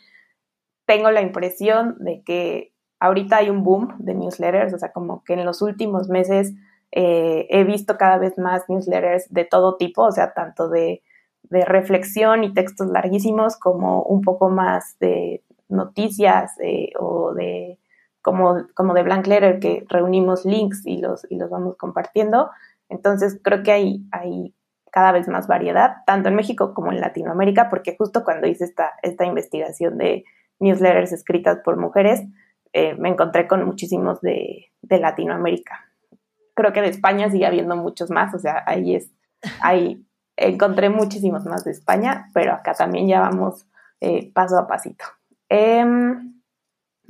[0.86, 5.34] tengo la impresión de que ahorita hay un boom de newsletters, o sea, como que
[5.34, 6.54] en los últimos meses
[6.92, 11.02] eh, he visto cada vez más newsletters de todo tipo, o sea, tanto de,
[11.44, 17.80] de reflexión y textos larguísimos como un poco más de noticias eh, o de
[18.24, 22.50] como, como de Blank Letter, que reunimos links y los, y los vamos compartiendo.
[22.90, 24.56] Entonces, creo que hay, hay
[24.92, 28.94] cada vez más variedad, tanto en México como en Latinoamérica, porque justo cuando hice esta,
[29.02, 30.24] esta investigación de
[30.60, 32.22] newsletters escritas por mujeres,
[32.74, 35.86] eh, me encontré con muchísimos de, de, Latinoamérica.
[36.56, 39.12] Creo que de España sigue habiendo muchos más, o sea, ahí es,
[39.62, 40.06] ahí
[40.38, 43.68] encontré muchísimos más de España, pero acá también ya vamos
[44.02, 45.06] eh, paso a pasito.
[45.50, 46.33] Em,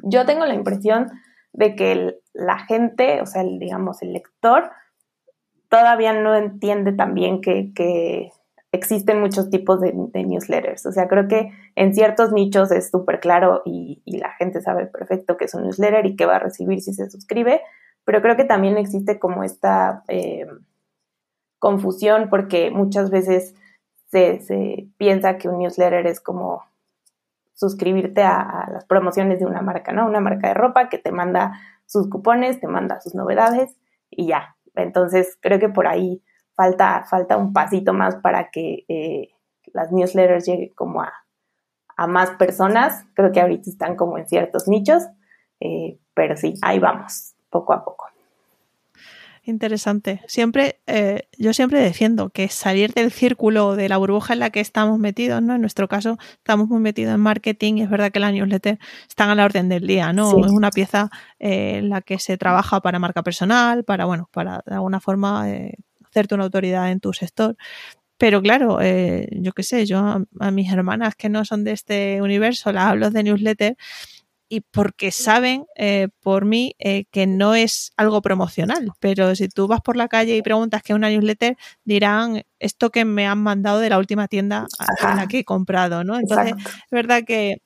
[0.03, 1.09] yo tengo la impresión
[1.51, 4.71] de que la gente, o sea, digamos, el lector,
[5.69, 8.31] todavía no entiende también que, que
[8.73, 10.85] existen muchos tipos de, newsletters.
[10.87, 15.37] O sea, creo que en ciertos nichos es súper claro y, la gente sabe perfecto
[15.37, 17.61] que es un newsletter y qué va a recibir si se suscribe,
[18.03, 20.47] pero creo que también existe como esta eh,
[21.59, 23.55] confusión porque muchas veces
[24.09, 26.63] se, piensa que un newsletter es como
[27.53, 30.05] suscribirte a, las promociones de una marca, ¿no?
[30.05, 31.53] Una marca de ropa que te manda
[31.85, 33.77] sus cupones, te manda sus novedades
[34.09, 34.55] y ya.
[34.75, 36.23] Entonces, creo que por ahí
[36.55, 39.29] falta, falta un pasito más para que eh,
[39.73, 41.11] las newsletters lleguen como a,
[42.07, 43.05] más personas.
[43.13, 45.03] Creo que ahorita están como en ciertos nichos,
[45.59, 48.12] eh, pero sí, ahí vamos, poco a poco.
[49.45, 50.21] Interesante.
[50.25, 54.61] Siempre, eh, yo siempre defiendo que salir del círculo de la burbuja en la que
[54.61, 55.55] estamos metidos, ¿no?
[55.55, 59.29] En nuestro caso, estamos muy metidos en marketing y es verdad que la newsletter están
[59.29, 60.45] a la orden del día, ¿no?
[60.45, 64.63] Es una pieza eh, en la que se trabaja para marca personal, para, bueno, para
[64.65, 65.73] de alguna forma eh,
[66.05, 67.57] hacerte una autoridad en tu sector.
[68.17, 68.79] Pero claro,
[69.31, 72.85] yo qué sé, yo a, a, mis hermanas que no son de este universo las
[72.85, 73.75] hablo de newsletter
[74.49, 78.91] y porque saben eh, por mí eh, que no es algo promocional.
[78.99, 82.91] Pero si tú vas por la calle y preguntas qué es una newsletter, dirán esto
[82.91, 84.67] que me han mandado de la última tienda
[85.01, 86.19] a la que he comprado, ¿no?
[86.19, 87.61] Entonces, es verdad que,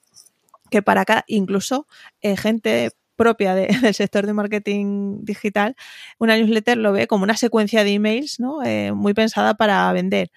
[0.83, 1.87] para acá, incluso
[2.21, 5.75] eh, gente propia del sector de marketing digital,
[6.19, 8.59] una newsletter lo ve como una secuencia de emails, ¿no?
[8.95, 10.29] muy pensada para vender.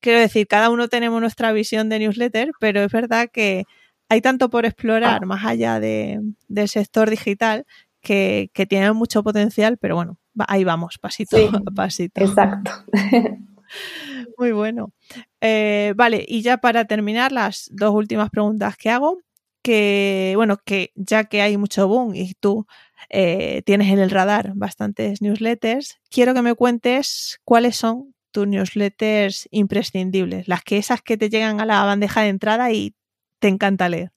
[0.00, 3.64] Quiero decir, cada uno tenemos nuestra visión de newsletter, pero es verdad que
[4.08, 5.26] hay tanto por explorar ah.
[5.26, 7.66] más allá de, del sector digital
[8.00, 12.20] que, tiene mucho potencial, pero bueno, ahí vamos, pasito a pasito.
[12.22, 12.70] Exacto.
[14.38, 14.92] Muy bueno.
[15.40, 19.18] Eh, vale, y ya para terminar, las dos últimas preguntas que hago,
[19.62, 22.66] que bueno, que ya que hay mucho boom y tú
[23.08, 29.48] eh, tienes en el radar bastantes newsletters, quiero que me cuentes cuáles son tus newsletters
[29.52, 32.94] imprescindibles, las que esas que te llegan a la bandeja de entrada y
[33.38, 34.10] te encanta leer?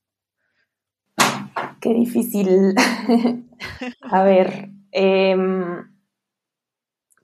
[1.80, 2.76] Qué difícil.
[4.12, 5.90] a ver, em,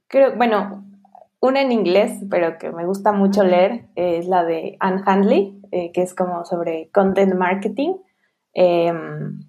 [0.07, 0.85] creo, bueno,
[1.39, 5.91] una en inglés, pero que me gusta mucho leer, es la de Anne Handley, eh,
[5.91, 7.95] que es como sobre content marketing.
[8.53, 9.39] Em,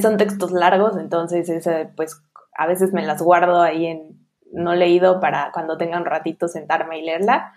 [0.00, 1.50] son textos largos, entonces
[1.96, 2.22] pues
[2.56, 4.18] a veces me las guardo ahí en
[4.52, 7.52] no leído para cuando tenga un ratito sentarme y leerla.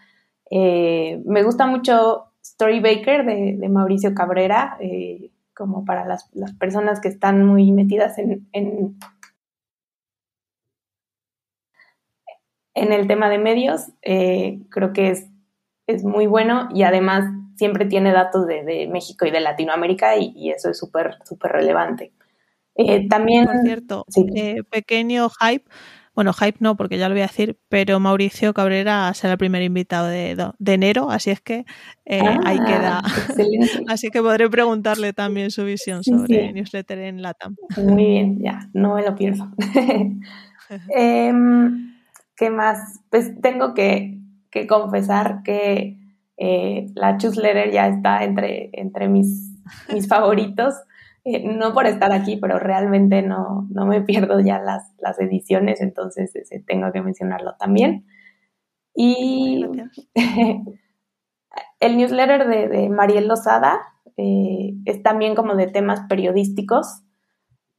[0.50, 6.30] Eh, me gusta mucho Storybaker de, de Mauricio Cabrera, eh, como para las,
[6.60, 8.98] personas que están muy metidas en, en,
[12.74, 13.92] el tema de medios.
[14.02, 15.28] Eh, creo que es,
[15.88, 17.26] es muy bueno y además
[17.56, 22.12] siempre tiene datos de, México y de Latinoamérica y, eso es súper, súper relevante.
[22.76, 23.46] Eh, también...
[23.46, 24.06] Por cierto,
[24.72, 25.70] pequeño hype
[26.22, 29.64] bueno, hype no, porque ya lo voy a decir, pero Mauricio Cabrera será el primer
[29.64, 30.36] invitado de,
[30.68, 31.66] enero, así es que
[32.06, 33.02] eh, ahí ah, queda.
[33.88, 37.56] así que podré preguntarle también su visión sobre newsletter en LATAM.
[37.78, 39.52] Muy bien, ya, no me lo pierdo.
[40.96, 41.96] Em,
[42.36, 43.02] ¿Qué más?
[43.10, 44.20] Pues tengo que,
[44.70, 45.98] confesar que
[46.38, 49.58] eh, la newsletter ya está entre, entre mis,
[49.92, 50.76] mis favoritos.
[51.24, 55.82] Eh, no por estar aquí, pero realmente no, no me pierdo ya las, las ediciones,
[55.82, 56.32] entonces
[56.66, 58.06] tengo que mencionarlo también.
[58.96, 59.66] Y
[61.80, 63.80] el newsletter de, de Mariel Lozada
[64.18, 67.04] eh, es también como de temas periodísticos,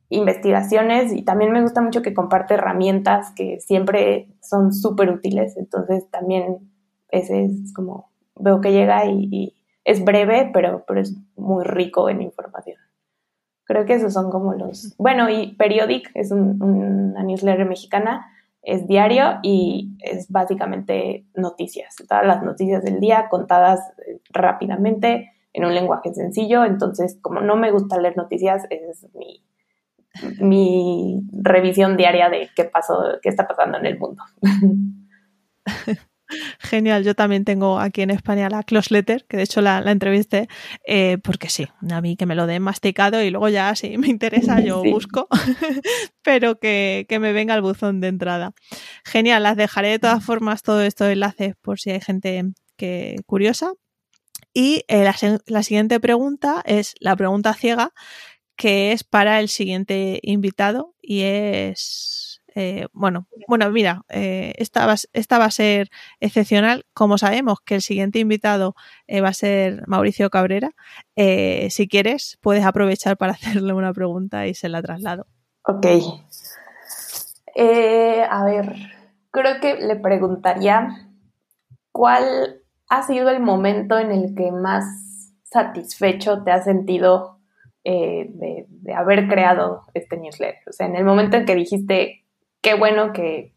[0.09, 6.09] investigaciones, y también me gusta mucho que comparte herramientas que siempre son súper útiles, entonces
[6.11, 6.71] también
[7.09, 12.09] ese es como, veo que llega y, y es breve, pero, pero es muy rico
[12.09, 12.77] en información.
[13.65, 14.95] Creo que esos son como los...
[14.99, 18.27] Bueno, y Periodic es una newsletter mexicana,
[18.63, 25.65] es diario y es básicamente noticias, todas las noticias del día contadas eh, rápidamente en
[25.65, 26.65] un lenguaje sencillo.
[26.65, 29.45] Entonces, como no me gusta leer noticias, es mi,
[30.41, 34.23] mi revisión diaria de qué pasó, qué está pasando en el mundo.
[36.59, 40.49] Genial, yo también tengo aquí en España la Close Letter, que de hecho la, entrevisté,
[40.87, 44.09] eh, porque sí, a mí que me lo den masticado y luego ya si me
[44.09, 45.29] interesa yo busco,
[46.23, 48.53] pero que, me venga el buzón de entrada.
[49.05, 52.45] Genial, las dejaré de todas formas todos estos enlaces por si hay gente
[52.77, 53.73] que curiosa.
[54.55, 55.15] Y eh, la,
[55.47, 57.93] la siguiente pregunta es la pregunta ciega,
[58.57, 62.22] que es para el siguiente invitado y es
[62.55, 65.89] eh, bueno, bueno, mira, eh, esta, va, a ser
[66.21, 66.85] excepcional.
[66.95, 68.75] Como sabemos que el siguiente invitado
[69.07, 70.71] eh, va a ser Mauricio Cabrera,
[71.17, 75.27] si quieres, puedes aprovechar para hacerle una pregunta y se la traslado.
[75.65, 75.87] Ok.
[78.31, 78.77] A ver,
[79.31, 81.09] creo que le preguntaría
[81.93, 84.85] cuál ha sido el momento en el que más
[85.45, 87.39] satisfecho te has sentido
[87.85, 90.63] de, haber creado este newsletter.
[90.69, 92.22] O sea, en el momento en que dijiste,
[92.63, 93.53] qué bueno que,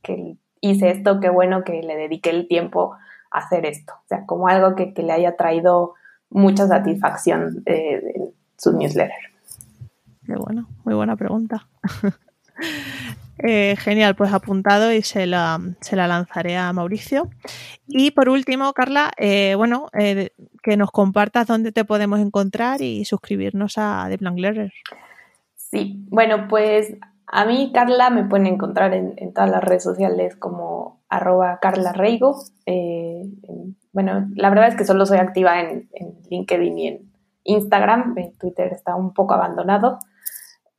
[0.62, 2.95] hice esto, qué bueno que le dediqué el tiempo
[3.32, 3.93] a hacer esto.
[3.93, 5.93] O sea, como algo que, le haya traído
[6.30, 9.16] mucha satisfacción eh, en su newsletter.
[10.26, 11.68] Qué bueno, muy buena pregunta.
[13.39, 17.30] Eh, genial, pues apuntado y se la, se la, lanzaré a Mauricio.
[17.86, 20.30] Y por último, Carla, eh, bueno, eh,
[20.64, 24.74] que nos compartas dónde te podemos encontrar y suscribirnos a The Blank Letter.
[25.56, 26.93] Sí, bueno, pues
[27.36, 32.36] a mí, Carla, me pueden encontrar en, todas las redes sociales como arroba Carla Reigo.
[33.93, 37.11] bueno, la verdad es que solo soy activa en, en LinkedIn y en
[37.43, 38.15] Instagram.
[38.39, 39.99] Twitter está un poco abandonado.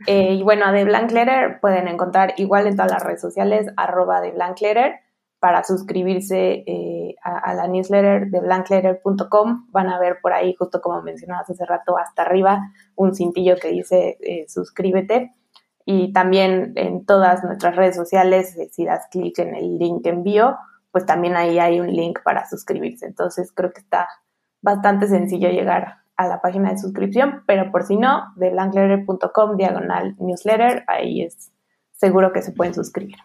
[0.06, 3.68] Eh, y bueno, a The Blank Letter pueden encontrar igual en todas las redes sociales,
[3.76, 4.96] arroba The Blank Letter,
[5.38, 9.68] para suscribirse eh, a, la newsletter de blankletter.com.
[9.70, 13.68] Van a ver por ahí, justo como mencionabas hace rato, hasta arriba, un cintillo que
[13.68, 15.34] dice eh, suscríbete.
[15.88, 20.58] Y también en todas nuestras redes sociales, si das clic en el link envío,
[20.90, 23.06] pues también ahí hay un link para suscribirse.
[23.06, 24.08] Entonces creo que está
[24.60, 30.16] bastante sencillo llegar a la página de suscripción, pero por si no, de blankletter.com diagonal
[30.18, 31.52] newsletter, ahí es
[31.92, 33.18] seguro que se pueden suscribir.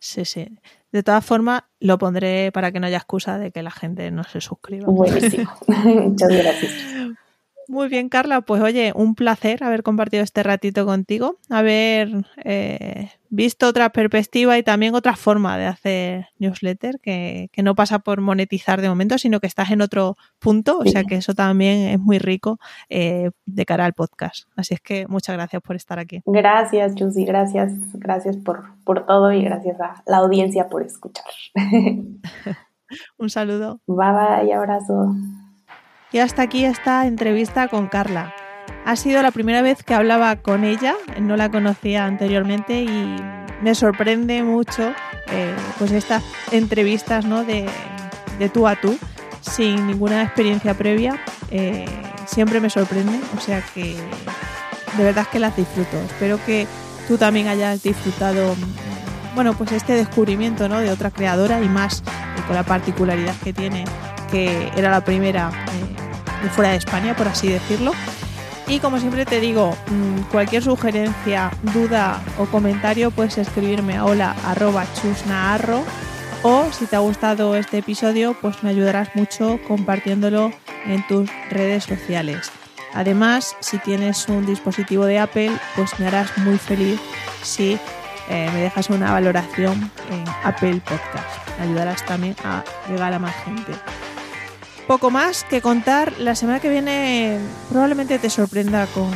[0.00, 0.58] Sí, sí.
[0.90, 4.24] De todas formas, lo pondré para que no haya excusa de que la gente no
[4.24, 4.86] se suscriba.
[4.86, 5.52] Buenísimo.
[5.68, 6.72] Muchas gracias.
[7.68, 8.40] Muy bien, Carla.
[8.40, 12.08] Pues oye, un placer haber compartido este ratito contigo, haber
[12.42, 18.22] eh, visto otra perspectiva y también otra forma de hacer newsletter, que, no pasa por
[18.22, 22.00] monetizar de momento, sino que estás en otro punto, o sea que eso también es
[22.00, 22.58] muy rico
[22.88, 24.48] eh, de cara al podcast.
[24.56, 26.22] Así es que muchas gracias por estar aquí.
[26.24, 31.26] Gracias, Jusi, gracias, gracias por, por todo y gracias a la audiencia por escuchar.
[33.18, 33.82] un saludo.
[33.86, 35.14] Bye bye, abrazo.
[36.10, 38.34] Y hasta aquí esta entrevista con Carla.
[38.86, 43.16] Ha sido la primera vez que hablaba con ella, no la conocía anteriormente y
[43.62, 44.94] me sorprende mucho
[45.30, 47.44] eh, pues estas entrevistas ¿no?
[47.44, 47.68] de,
[48.54, 48.96] tú a tú,
[49.42, 51.20] sin ninguna experiencia previa.
[51.50, 51.84] Eh,
[52.26, 53.96] siempre me sorprende, o sea que
[54.96, 55.98] de verdad es que las disfruto.
[55.98, 56.66] Espero que
[57.06, 58.54] tú también hayas disfrutado
[59.34, 60.80] bueno, pues este descubrimiento ¿no?
[60.80, 63.84] de otra creadora y más eh, con la particularidad que tiene
[64.30, 65.87] que era la primera de
[66.50, 67.92] fuera de España, por así decirlo.
[68.68, 74.36] Y como siempre te digo, mm, cualquier sugerencia, duda o comentario puedes escribirme a hola
[75.00, 75.82] chusnaarro
[76.42, 80.52] o si te ha gustado este episodio pues me ayudarás mucho compartiéndolo
[80.86, 82.52] en tus redes sociales.
[82.92, 87.00] Además, si tienes un dispositivo de Apple, pues me harás muy feliz
[87.42, 87.78] si
[88.28, 91.58] eh, me dejas una valoración en Apple Podcast.
[91.58, 93.72] Me ayudarás también a llegar a más gente
[94.88, 96.14] poco más que contar.
[96.18, 99.10] La semana que viene probablemente te sorprenda con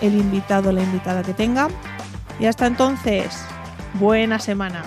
[0.00, 1.68] el invitado o la invitada que tenga.
[2.40, 3.26] Y hasta entonces,
[4.00, 4.82] buena semana.